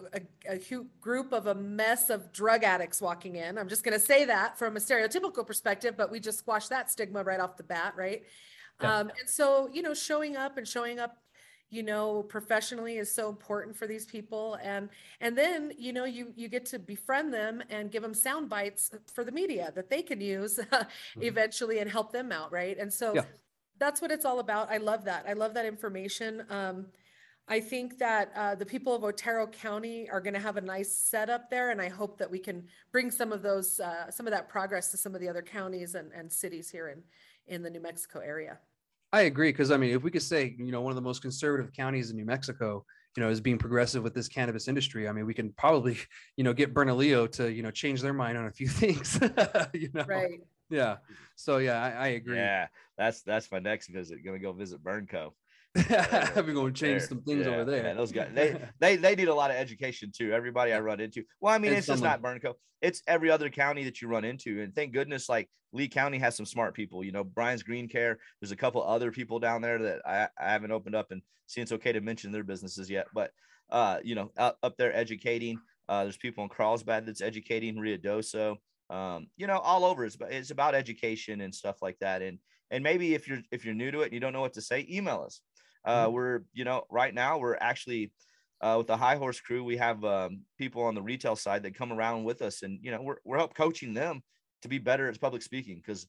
[0.50, 3.56] a, a, group of a mess of drug addicts walking in.
[3.56, 6.90] I'm just going to say that from a stereotypical perspective, but we just squash that
[6.90, 8.24] stigma right off the bat, right?
[8.82, 8.98] Yeah.
[8.98, 11.18] Um, and so, you know, showing up and showing up
[11.70, 14.88] you know professionally is so important for these people and
[15.20, 18.90] and then you know you you get to befriend them and give them sound bites
[19.14, 21.22] for the media that they can use mm-hmm.
[21.22, 23.24] eventually and help them out right and so yeah
[23.80, 24.72] that's what it's all about.
[24.72, 25.26] I love that.
[25.28, 26.44] I love that information.
[26.50, 26.88] Um,
[27.50, 30.92] I think that uh, the people of Otero County are going to have a nice
[30.92, 34.32] setup there, and I hope that we can bring some of those, uh, some of
[34.32, 37.04] that progress to some of the other counties and, and cities here in
[37.48, 38.60] in the New Mexico area.
[39.14, 41.22] I agree because I mean, if we could say, you know, one of the most
[41.22, 45.08] conservative counties in New Mexico, you know, is being progressive with this cannabis industry.
[45.08, 45.98] I mean, we can probably,
[46.36, 49.18] you know, get Bernalillo to, you know, change their mind on a few things.
[49.74, 50.98] you know, right yeah.
[51.36, 52.38] So yeah, I, I, agree.
[52.38, 54.24] Yeah, that's that's my next visit.
[54.24, 55.32] Gonna go visit BernCo.
[55.76, 57.08] We're going to change there.
[57.08, 57.84] some things yeah, over there.
[57.84, 60.34] Yeah, those guys, they they they need a lot of education too.
[60.34, 61.24] Everybody I run into.
[61.40, 62.54] Well, I mean, it's, it's just not BernCo.
[62.82, 66.36] It's every other county that you run into, and thank goodness, like Lea County has
[66.36, 67.04] some smart people.
[67.04, 68.18] You know, Brian's Green Care.
[68.42, 71.64] There's a couple other people down there that I, I haven't opened up and seen
[71.64, 73.32] it's okay to mention their businesses yet, but
[73.70, 75.60] uh, you know, up, up there educating.
[75.90, 78.58] Uh, there's people in Carlsbad that's educating Ruidoso
[78.90, 80.06] um, you know, all over.
[80.06, 82.22] It's about, it's about education and stuff like that.
[82.22, 82.40] And
[82.72, 84.62] and maybe if you're if you're new to it and you don't know what to
[84.62, 85.42] say, email us.
[85.88, 86.14] Uh, mm-hmm.
[86.14, 88.12] We're you know right now we're actually
[88.62, 89.64] uh, with the High Horse crew.
[89.64, 92.92] We have um, people on the retail side that come around with us, and you
[92.92, 94.22] know we're we're help coaching them
[94.64, 96.06] to be better at public speaking because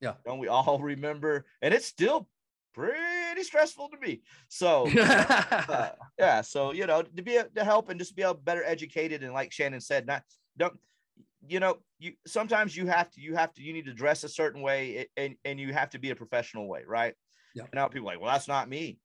[0.00, 1.46] yeah, don't we all remember?
[1.62, 2.28] And it's still
[2.74, 4.20] pretty stressful to me.
[4.48, 8.34] So uh, yeah, so you know to be a, to help and just be able
[8.34, 10.22] better educated and like Shannon said, not
[10.58, 10.78] don't
[11.48, 14.28] you know you sometimes you have to you have to you need to dress a
[14.28, 17.14] certain way and and you have to be a professional way right
[17.54, 18.98] yeah now people like well that's not me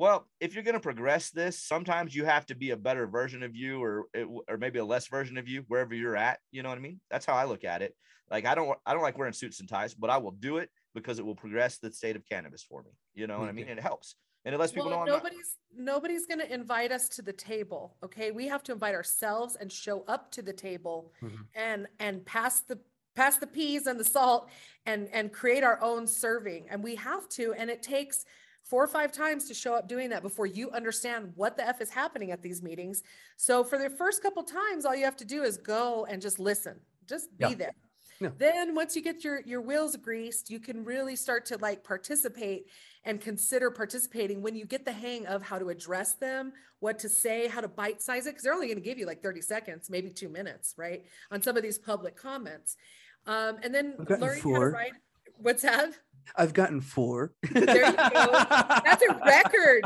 [0.00, 3.42] well if you're going to progress this sometimes you have to be a better version
[3.42, 4.06] of you or
[4.48, 6.98] or maybe a less version of you wherever you're at you know what i mean?
[7.10, 7.94] That's how i look at it.
[8.30, 10.70] Like i don't i don't like wearing suits and ties but i will do it
[10.94, 13.68] because it will progress the state of cannabis for me you know what i mean?
[13.68, 14.16] And it helps.
[14.46, 15.84] And it lets people well, know nobody's not...
[15.84, 18.30] nobody's going to invite us to the table okay?
[18.30, 21.42] We have to invite ourselves and show up to the table mm-hmm.
[21.54, 22.78] and and pass the
[23.14, 24.48] pass the peas and the salt
[24.86, 26.68] and and create our own serving.
[26.70, 28.24] And we have to and it takes
[28.64, 31.80] four or five times to show up doing that before you understand what the f
[31.80, 33.02] is happening at these meetings
[33.36, 36.38] so for the first couple times all you have to do is go and just
[36.38, 37.54] listen just be yeah.
[37.54, 37.74] there
[38.36, 42.66] then once you get your your wheels greased, you can really start to like participate
[43.04, 47.08] and consider participating when you get the hang of how to address them, what to
[47.08, 49.40] say, how to bite size it, because they're only going to give you like 30
[49.40, 51.04] seconds, maybe two minutes, right?
[51.30, 52.76] On some of these public comments.
[53.26, 54.92] Um, and then learning how to write.
[55.36, 55.92] What's that?
[56.36, 57.32] I've gotten four.
[57.50, 58.44] There you go.
[58.84, 59.84] That's a record.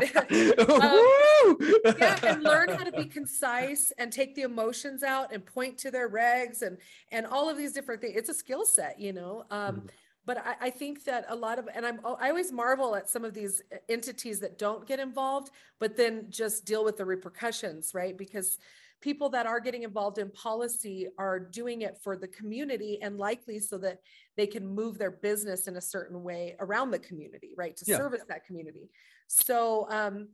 [0.69, 1.57] um,
[1.99, 5.91] yeah, and learn how to be concise and take the emotions out and point to
[5.91, 6.77] their regs and
[7.11, 8.13] and all of these different things.
[8.15, 9.45] It's a skill set, you know.
[9.51, 9.89] Um, mm.
[10.25, 13.23] But I, I, think that a lot of, and I'm, I always marvel at some
[13.23, 18.17] of these entities that don't get involved, but then just deal with the repercussions, right?
[18.17, 18.57] Because
[19.01, 23.59] people that are getting involved in policy are doing it for the community and likely
[23.59, 23.99] so that
[24.37, 27.75] they can move their business in a certain way around the community, right?
[27.77, 27.97] To Yeah.
[27.97, 28.89] service that community.
[29.27, 30.29] So um,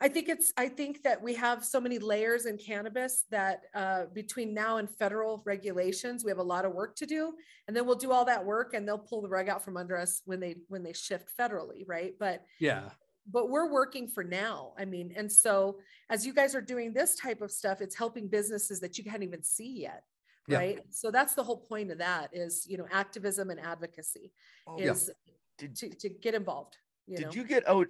[0.00, 4.06] I think it's, I think that we have so many layers in cannabis that uh,
[4.12, 7.34] between now and federal regulations, we have a lot of work to do.
[7.68, 9.96] And then we'll do all that work and they'll pull the rug out from under
[9.96, 12.12] us when they, when they shift federally, right?
[12.18, 12.90] But Yeah.
[13.30, 14.72] But we're working for now.
[14.78, 15.78] I mean, and so
[16.10, 19.22] as you guys are doing this type of stuff, it's helping businesses that you can't
[19.22, 20.04] even see yet.
[20.46, 20.58] Yeah.
[20.58, 20.80] Right.
[20.90, 24.30] So that's the whole point of that is, you know, activism and advocacy
[24.66, 24.90] Oh, yeah.
[24.92, 25.10] is
[25.56, 26.76] Did- to, to get involved.
[27.06, 27.24] You know?
[27.30, 27.86] Did you get o-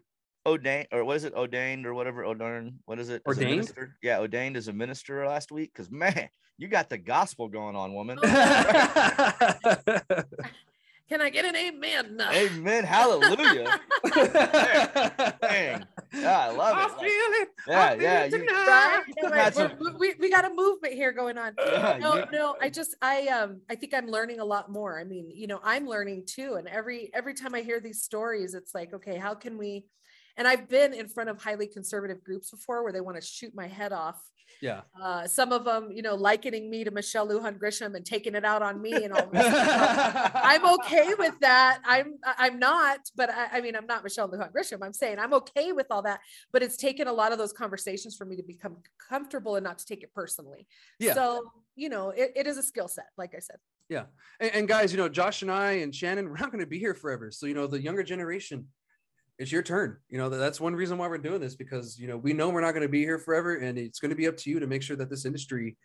[0.47, 2.75] ordained or was it ordained or whatever ordained?
[2.87, 3.23] What is it?
[3.27, 3.73] as a Ordained?
[4.03, 5.73] Yeah, ordained as a minister last week.
[5.73, 8.19] Because man, you got the gospel going on, woman.
[8.23, 8.29] Oh,
[11.15, 12.21] Can I get an amen?
[12.21, 12.83] Amen.
[12.97, 13.79] Hallelujah.
[15.41, 15.85] Dang.
[16.13, 16.91] Yeah, I love I it.
[16.91, 17.49] Like, feel it.
[17.69, 18.25] yeah, I feel yeah.
[18.25, 19.05] it You, tonight.
[19.23, 19.53] Right?
[19.57, 21.55] Anyway, we're- we, we got a movement here going on.
[21.65, 24.99] Yeah, no, you- no, I just, I, um, I think I'm learning a lot more.
[24.99, 26.55] I mean, you know, I'm learning too.
[26.55, 29.85] And every, every time I hear these stories, it's like, okay, how can we,
[30.37, 33.55] and I've been in front of highly conservative groups before where they want to shoot
[33.55, 34.21] my head off.
[34.61, 34.83] Yeah.
[35.01, 38.45] Uh, some of them, you know, likening me to Michelle Lujan Grisham and taking it
[38.45, 39.29] out on me and all.
[39.35, 41.81] I'm okay with that.
[41.85, 44.83] I'm I'm not, but I, I mean I'm not Michelle Lujan Grisham.
[44.83, 46.21] I'm saying I'm okay with all that,
[46.53, 48.77] but it's taken a lot of those conversations for me to become
[49.09, 50.67] comfortable and not to take it personally.
[50.99, 51.15] Yeah.
[51.15, 53.57] So you know, it, it is a skill set, like I said.
[53.89, 54.05] Yeah.
[54.41, 56.79] And, and guys, you know, Josh and I and Shannon, we're not going to be
[56.79, 57.31] here forever.
[57.31, 58.69] So, you know, the younger generation,
[59.39, 59.97] it's your turn.
[60.09, 62.61] You know, that's one reason why we're doing this because, you know, we know we're
[62.61, 64.67] not going to be here forever and it's going to be up to you to
[64.67, 65.77] make sure that this industry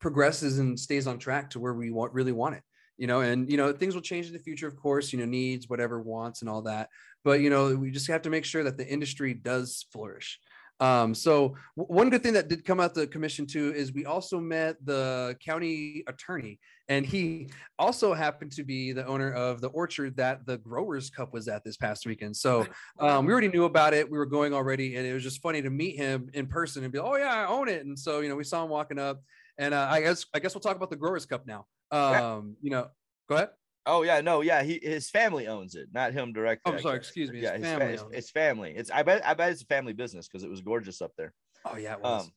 [0.00, 2.62] progresses and stays on track to where we want really want it.
[2.96, 5.24] You know, and you know, things will change in the future, of course, you know,
[5.24, 6.88] needs, whatever wants and all that.
[7.24, 10.40] But you know, we just have to make sure that the industry does flourish.
[10.80, 14.38] Um, so one good thing that did come out the commission too is we also
[14.38, 20.16] met the county attorney, and he also happened to be the owner of the orchard
[20.16, 22.36] that the Growers Cup was at this past weekend.
[22.36, 22.64] So
[23.00, 24.08] um, we already knew about it.
[24.08, 26.92] We were going already, and it was just funny to meet him in person and
[26.92, 27.84] be, oh yeah, I own it.
[27.84, 29.20] And so you know, we saw him walking up,
[29.58, 31.66] and uh, I guess I guess we'll talk about the Growers Cup now.
[31.90, 32.88] Um, you know,
[33.28, 33.48] go ahead.
[33.88, 34.62] Oh yeah, no, yeah.
[34.62, 36.74] He his family owns it, not him directly.
[36.74, 38.24] I'm sorry, excuse me, his Yeah, his fa- family it's, owns it.
[38.28, 38.74] family.
[38.76, 41.32] It's I bet I bet it's a family business because it was gorgeous up there.
[41.64, 42.24] Oh yeah, it was.
[42.24, 42.30] Um,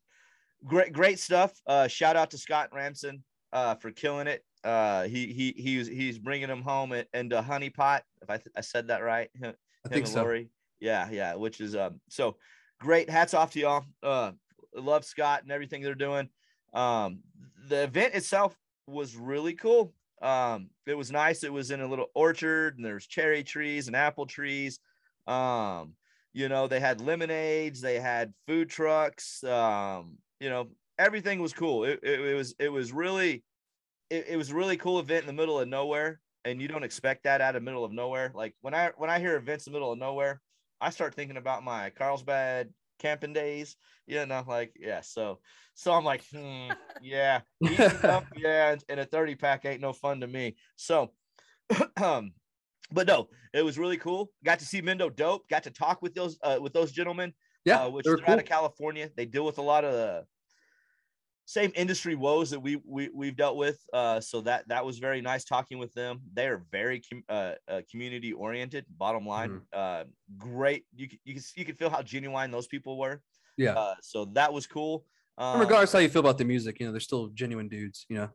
[0.65, 1.53] great, great stuff.
[1.67, 4.43] Uh, shout out to Scott Ramson uh, for killing it.
[4.63, 8.03] Uh, he he he's he's bringing him home into Honey Pot.
[8.21, 9.53] If I, th- I said that right, him,
[9.85, 10.21] I think so.
[10.21, 10.49] Lori.
[10.79, 11.35] Yeah, yeah.
[11.35, 12.37] Which is um so
[12.79, 13.09] great.
[13.09, 13.85] Hats off to y'all.
[14.01, 14.31] Uh,
[14.75, 16.29] love Scott and everything they're doing.
[16.73, 17.19] Um,
[17.67, 18.55] the event itself
[18.87, 19.93] was really cool.
[20.21, 21.43] Um, it was nice.
[21.43, 24.79] It was in a little orchard, and there's cherry trees and apple trees.
[25.27, 25.93] Um,
[26.33, 29.43] you know, they had lemonades, they had food trucks.
[29.43, 31.83] Um, you know, everything was cool.
[31.83, 33.43] It, it, it was it was really
[34.09, 36.83] it, it was a really cool event in the middle of nowhere, and you don't
[36.83, 38.31] expect that out of middle of nowhere.
[38.33, 40.41] Like when I when I hear events in the middle of nowhere,
[40.79, 42.69] I start thinking about my Carlsbad
[43.01, 43.75] camping days.
[44.07, 45.01] You know, like yeah.
[45.01, 45.39] So
[45.73, 46.69] so I'm like, hmm,
[47.01, 50.55] yeah, yeah, and, and a 30 pack ain't no fun to me.
[50.75, 51.11] So
[52.01, 52.31] um
[52.91, 54.31] but no, it was really cool.
[54.43, 55.47] Got to see Mendo Dope.
[55.49, 57.33] Got to talk with those uh, with those gentlemen
[57.65, 59.09] Yeah, uh, which they were they're out of California.
[59.15, 60.25] They deal with a lot of the
[61.51, 63.77] same industry woes that we, we we've dealt with.
[63.91, 66.21] Uh, so that that was very nice talking with them.
[66.33, 68.85] They are very com- uh, uh, community oriented.
[68.97, 69.63] Bottom line, Mm-hmm.
[69.73, 70.03] uh,
[70.37, 70.85] great.
[70.95, 73.21] You can, you can you can feel how genuine those people were.
[73.57, 73.73] Yeah.
[73.73, 75.03] Uh, so that was cool.
[75.37, 78.15] Um, regardless how you feel about the music, you know, they're still genuine dudes, you
[78.17, 78.29] know.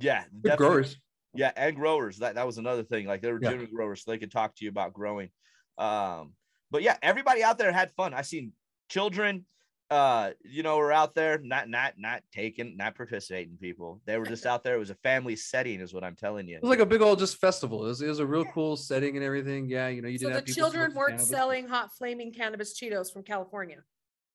[0.00, 0.24] yeah,
[0.56, 0.96] growers.
[1.34, 2.16] Yeah, and growers.
[2.18, 3.06] That that was another thing.
[3.06, 3.50] Like they were Yeah.
[3.50, 5.28] genuine growers, so they could talk to you about growing.
[5.76, 6.32] Um,
[6.70, 8.14] but yeah, everybody out there had fun.
[8.14, 8.52] I seen
[8.88, 9.44] children,
[9.90, 13.56] uh, you know, were out there, not not not taking, not participating.
[13.56, 14.74] People, they were just out there.
[14.74, 16.56] It was a family setting, is what I'm telling you.
[16.56, 17.84] It was like a big old just festival.
[17.84, 19.68] It was, it was a real cool setting and everything.
[19.68, 21.28] Yeah, you know, you So didn't the have children weren't cannabis.
[21.30, 23.78] selling hot flaming cannabis Cheetos from California.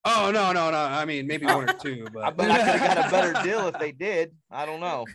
[0.05, 0.77] Oh no, no, no.
[0.77, 3.43] I mean, maybe one or two, I but bet I could have got a better
[3.47, 4.33] deal if they did.
[4.51, 5.05] I don't know.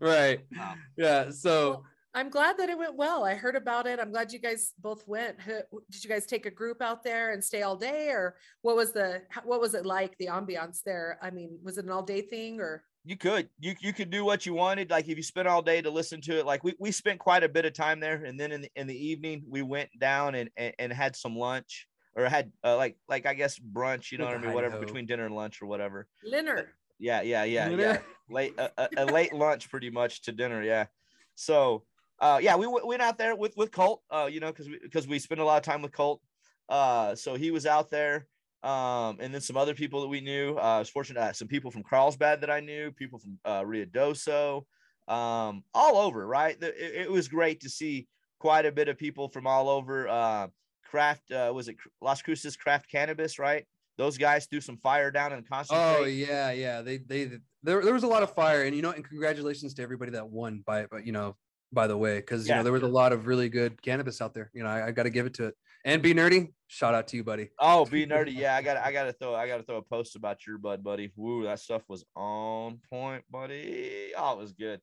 [0.00, 0.40] right.
[0.56, 0.74] Wow.
[0.96, 1.30] Yeah.
[1.30, 3.24] So Well, I'm glad that it went well.
[3.24, 4.00] I heard about it.
[4.00, 5.38] I'm glad you guys both went.
[5.46, 8.92] Did you guys take a group out there and stay all day, or what was
[8.92, 10.16] the what was it like?
[10.18, 11.18] The ambiance there.
[11.22, 12.82] I mean, was it an all day thing or?
[13.04, 14.90] You could, you you could do what you wanted.
[14.90, 17.42] Like if you spent all day to listen to it, like we, we spent quite
[17.42, 20.34] a bit of time there, and then in the, in the evening we went down
[20.34, 24.18] and, and, and had some lunch or had uh, like like I guess brunch, you
[24.18, 24.84] know what I mean, whatever hi-ho.
[24.84, 26.08] between dinner and lunch or whatever.
[26.30, 26.66] Linner.
[26.98, 27.98] Yeah, yeah, yeah, You yeah.
[28.28, 30.62] Late a, a, a late lunch, pretty much to dinner.
[30.62, 30.86] Yeah.
[31.34, 31.84] So,
[32.20, 34.02] uh, yeah, we went out there with with Colt.
[34.10, 36.20] Uh, you know, because we because we spent a lot of time with Colt.
[36.68, 38.26] Uh, so he was out there.
[38.62, 40.56] um, and then some other people that we knew.
[40.56, 44.64] Uh, I was fortunate some people from Carlsbad that I knew, people from uh, Ruidoso,
[45.08, 46.26] um, all over.
[46.26, 48.06] Right, it, it, was great to see
[48.38, 50.08] quite a bit of people from all over.
[50.08, 50.48] Uh,
[50.90, 53.64] craft uh, was it Las Cruces Craft Cannabis, right?
[53.96, 55.82] Those guys threw some fire down in concentrate.
[55.82, 56.82] Oh yeah, yeah.
[56.82, 57.30] They they
[57.62, 60.28] there there was a lot of fire, and you know, and congratulations to everybody that
[60.28, 61.36] won by but you know
[61.72, 64.34] by the way, because you know there was a lot of really good cannabis out
[64.34, 64.50] there.
[64.54, 65.54] You know, I, I got to give it to it.
[65.84, 67.50] And be nerdy, shout out to you, buddy.
[67.58, 68.54] Oh, be nerdy, yeah.
[68.54, 70.84] I got I got to throw I got to throw a post about your bud,
[70.84, 71.12] buddy.
[71.16, 74.12] Woo, that stuff was on point, buddy.
[74.16, 74.80] Oh, it was good.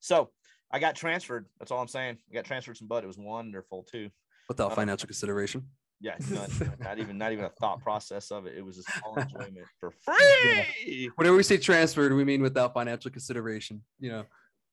[0.00, 0.30] So
[0.72, 1.46] I got transferred.
[1.58, 2.18] That's all I'm saying.
[2.30, 3.04] I got transferred some bud.
[3.04, 4.10] It was wonderful too.
[4.48, 5.64] Without uh, financial consideration.
[6.00, 6.16] Yeah,
[6.80, 8.56] not even not even a thought process of it.
[8.56, 10.64] It was just all enjoyment for free.
[10.86, 11.08] Yeah.
[11.16, 13.82] Whenever we say transferred, we mean without financial consideration.
[13.98, 14.24] You know.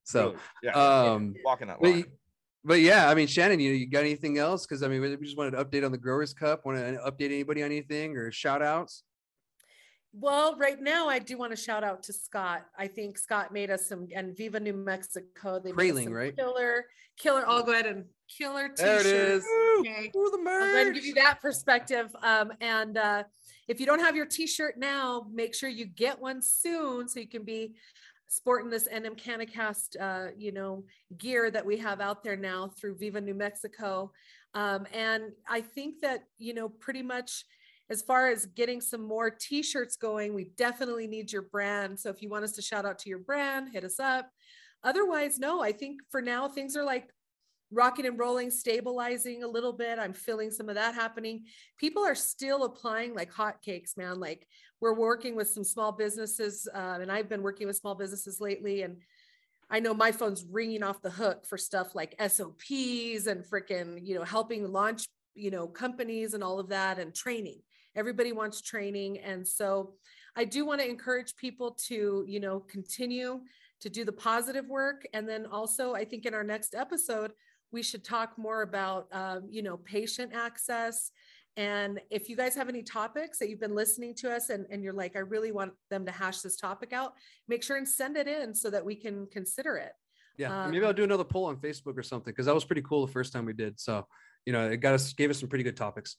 [0.07, 2.01] So, yeah, um, walking that line.
[2.01, 2.09] But,
[2.63, 4.65] but yeah, I mean, Shannon, you, you got anything else?
[4.65, 6.65] Because I mean, we just wanted to update on the Growers Cup.
[6.65, 9.03] Want to update anybody on anything or shout outs?
[10.13, 12.65] Well, right now, I do want to shout out to Scott.
[12.77, 15.59] I think Scott made us some, and Viva New Mexico.
[15.59, 16.35] They made some right?
[16.35, 16.85] Killer,
[17.17, 17.43] killer.
[17.45, 18.77] I'll go ahead and killer t-shirt.
[18.77, 19.45] There it is.
[19.79, 20.11] Okay.
[20.15, 20.63] Ooh, the merch.
[20.63, 22.15] I'm going to give you that perspective.
[22.23, 23.23] Um, and uh,
[23.67, 27.27] if you don't have your t-shirt now, make sure you get one soon so you
[27.27, 27.73] can be
[28.27, 30.83] sporting this NM CannaCast, uh, you know,
[31.17, 34.11] gear that we have out there now through Viva New Mexico.
[34.53, 37.45] Um, and I think that, you know, pretty much
[37.89, 41.99] as far as getting some more t-shirts going, we definitely need your brand.
[41.99, 44.29] So if you want us to shout out to your brand, hit us up.
[44.83, 47.09] Otherwise, no, I think for now things are like
[47.71, 49.99] rocking and rolling, stabilizing a little bit.
[49.99, 51.45] I'm feeling some of that happening.
[51.77, 54.19] People are still applying like hotcakes, man.
[54.19, 54.47] Like
[54.79, 58.83] we're working with some small businesses, uh, and I've been working with small businesses lately.
[58.83, 58.97] And
[59.69, 64.15] I know my phone's ringing off the hook for stuff like SOPs and freaking, you
[64.15, 67.61] know, helping launch, you know, companies and all of that and training.
[67.95, 69.19] Everybody wants training.
[69.19, 69.95] And so
[70.35, 73.41] I do want to encourage people to, you know, continue
[73.81, 75.05] to do the positive work.
[75.13, 77.31] And then also, I think in our next episode,
[77.71, 81.11] we should talk more about, um, you know, patient access.
[81.57, 84.83] And if you guys have any topics that you've been listening to us and, and
[84.83, 87.13] you're like, I really want them to hash this topic out,
[87.47, 89.91] make sure and send it in so that we can consider it.
[90.37, 90.65] Yeah.
[90.65, 93.07] Um, maybe I'll do another poll on Facebook or something because that was pretty cool
[93.07, 93.79] the first time we did.
[93.79, 94.05] So,
[94.45, 96.17] you know, it got us, gave us some pretty good topics.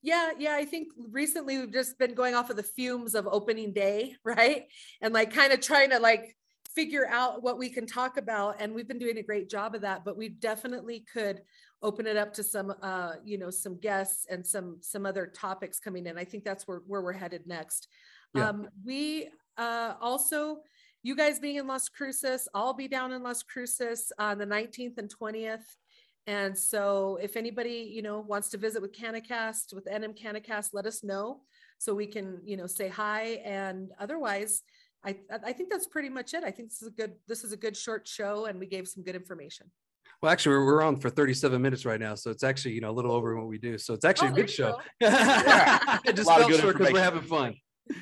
[0.00, 0.54] Yeah, yeah.
[0.54, 4.64] I think recently we've just been going off of the fumes of opening day, right?
[5.02, 6.34] And like kind of trying to like
[6.74, 9.82] figure out what we can talk about and we've been doing a great job of
[9.82, 11.40] that but we definitely could
[11.84, 15.78] open it up to some uh you know some guests and some some other topics
[15.78, 17.88] coming in i think that's where, where we're headed next
[18.34, 18.48] yeah.
[18.48, 19.28] um we
[19.58, 20.58] uh also
[21.02, 24.98] you guys being in las cruces i'll be down in las cruces on the 19th
[24.98, 25.76] and 20th
[26.26, 30.86] and so if anybody you know wants to visit with CannaCast with nm CannaCast let
[30.86, 31.42] us know
[31.76, 34.62] so we can you know say hi and otherwise
[35.06, 36.44] I, I think that's pretty much it.
[36.44, 38.88] I think this is a good this is a good short show, and we gave
[38.88, 39.70] some good information.
[40.22, 42.90] Well, actually, we're, we're on for 37 minutes right now, so it's actually you know
[42.90, 43.78] a little over what we do.
[43.78, 44.72] So it's actually oh, a good show.
[44.72, 44.80] Go.
[46.04, 47.54] it just felt short because we're having fun.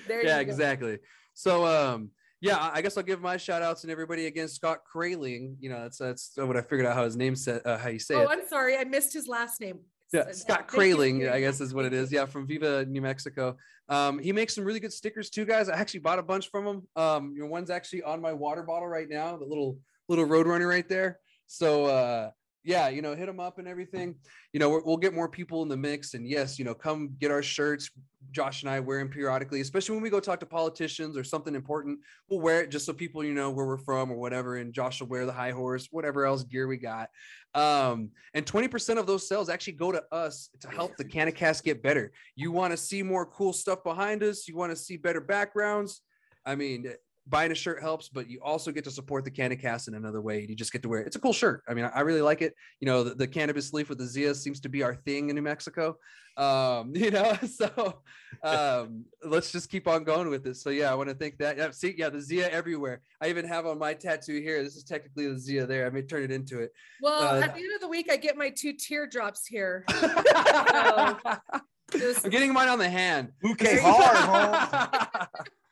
[0.06, 0.98] There yeah, exactly.
[1.34, 4.48] So um, yeah, I guess I'll give my shout outs and everybody again.
[4.48, 7.78] Scott Kraling, you know, that's that's what I figured out how his name said, uh,
[7.78, 8.24] how you say oh, it.
[8.28, 9.78] Oh, I'm sorry, I missed his last name.
[10.12, 12.12] Yeah, Scott Kraling, I guess is what it is.
[12.12, 13.56] Yeah, from Viva, New Mexico.
[13.88, 15.68] Um, he makes some really good stickers too, guys.
[15.68, 16.82] I actually bought a bunch from him.
[16.96, 19.78] Um, your one's actually on my water bottle right now, the little
[20.08, 21.18] little Roadrunner right there.
[21.52, 22.30] So uh,
[22.64, 24.14] yeah, you know, hit them up and everything.
[24.54, 27.30] You know, we'll get more people in the mix, and yes, you know, come get
[27.30, 27.90] our shirts.
[28.30, 31.54] Josh and I wear them periodically, especially when we go talk to politicians or something
[31.54, 31.98] important.
[32.30, 34.56] We'll wear it just so people you know where we're from or whatever.
[34.56, 37.10] And Josh will wear the high horse, whatever else gear we got.
[37.54, 41.82] Um, and 20% of those sales actually go to us to help the CannaCast get
[41.82, 42.12] better.
[42.34, 44.48] You want to see more cool stuff behind us.
[44.48, 46.00] You want to see better backgrounds.
[46.46, 46.86] I mean,
[47.26, 50.44] buying a shirt helps, but you also get to support the CannaCast in another way.
[50.48, 51.06] You just get to wear it.
[51.06, 51.62] It's a cool shirt.
[51.68, 52.54] I mean, I really like it.
[52.80, 55.36] You know, the, the cannabis leaf with the Zia seems to be our thing in
[55.36, 55.96] New Mexico.
[56.36, 58.00] Um, you know, so
[58.42, 60.62] um, let's just keep on going with this.
[60.62, 61.56] So yeah, I want to thank that.
[61.56, 63.00] Yeah, see, yeah, the Zia everywhere.
[63.20, 64.62] I even have on my tattoo here.
[64.62, 65.86] This is technically the Zia there.
[65.86, 66.72] I may turn it into it.
[67.00, 69.84] Well, uh, at the end of the week, I get my two teardrops here.
[69.90, 71.18] so,
[71.92, 72.24] just...
[72.24, 73.32] I'm getting mine on the hand.
[73.44, 75.28] Okay, hard,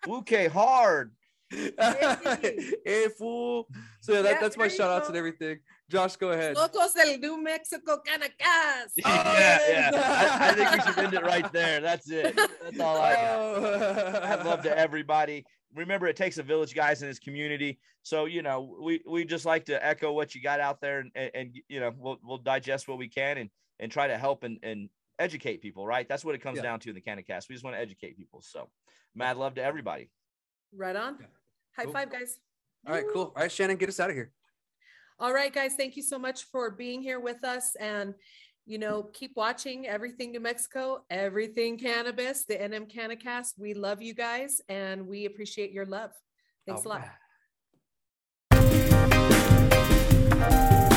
[0.07, 1.13] Okay, hard
[2.85, 3.67] hey fool.
[4.01, 5.59] So yeah, that, yeah, that's my shout outs and everything.
[5.89, 6.57] Josh, go ahead.
[6.57, 8.93] Locos del New Mexico CannaCast.
[8.97, 10.39] yeah, yeah.
[10.41, 11.81] I, I, think we should end it right there.
[11.81, 12.37] That's it.
[12.63, 14.23] That's all I got.
[14.23, 14.49] I oh.
[14.49, 15.45] love to everybody.
[15.75, 17.81] Remember, it takes a village, guys, in this community.
[18.03, 21.11] So you know, we we just like to echo what you got out there, and,
[21.17, 24.45] and, and you know, we'll we'll digest what we can and and try to help
[24.45, 24.89] and and
[25.19, 26.09] educate people, right?
[26.09, 26.63] That's what it comes Yeah.
[26.63, 27.49] down to in the CannaCast.
[27.49, 28.41] We just want to educate people.
[28.43, 28.71] So,
[29.17, 30.09] mad love to everybody.
[30.73, 31.19] Right on.
[31.77, 31.93] High Cool.
[31.93, 32.39] five, guys.
[32.87, 33.33] All right, cool.
[33.37, 34.33] All right, Shannon, get us out of here.
[35.19, 38.15] All right, guys, thank you so much for being here with us and
[38.67, 43.59] you know, keep watching everything New Mexico, everything cannabis, the NM CannaCast.
[43.59, 46.13] We love you guys and we appreciate your love.
[46.67, 47.09] Thanks a lot.
[50.33, 50.90] right.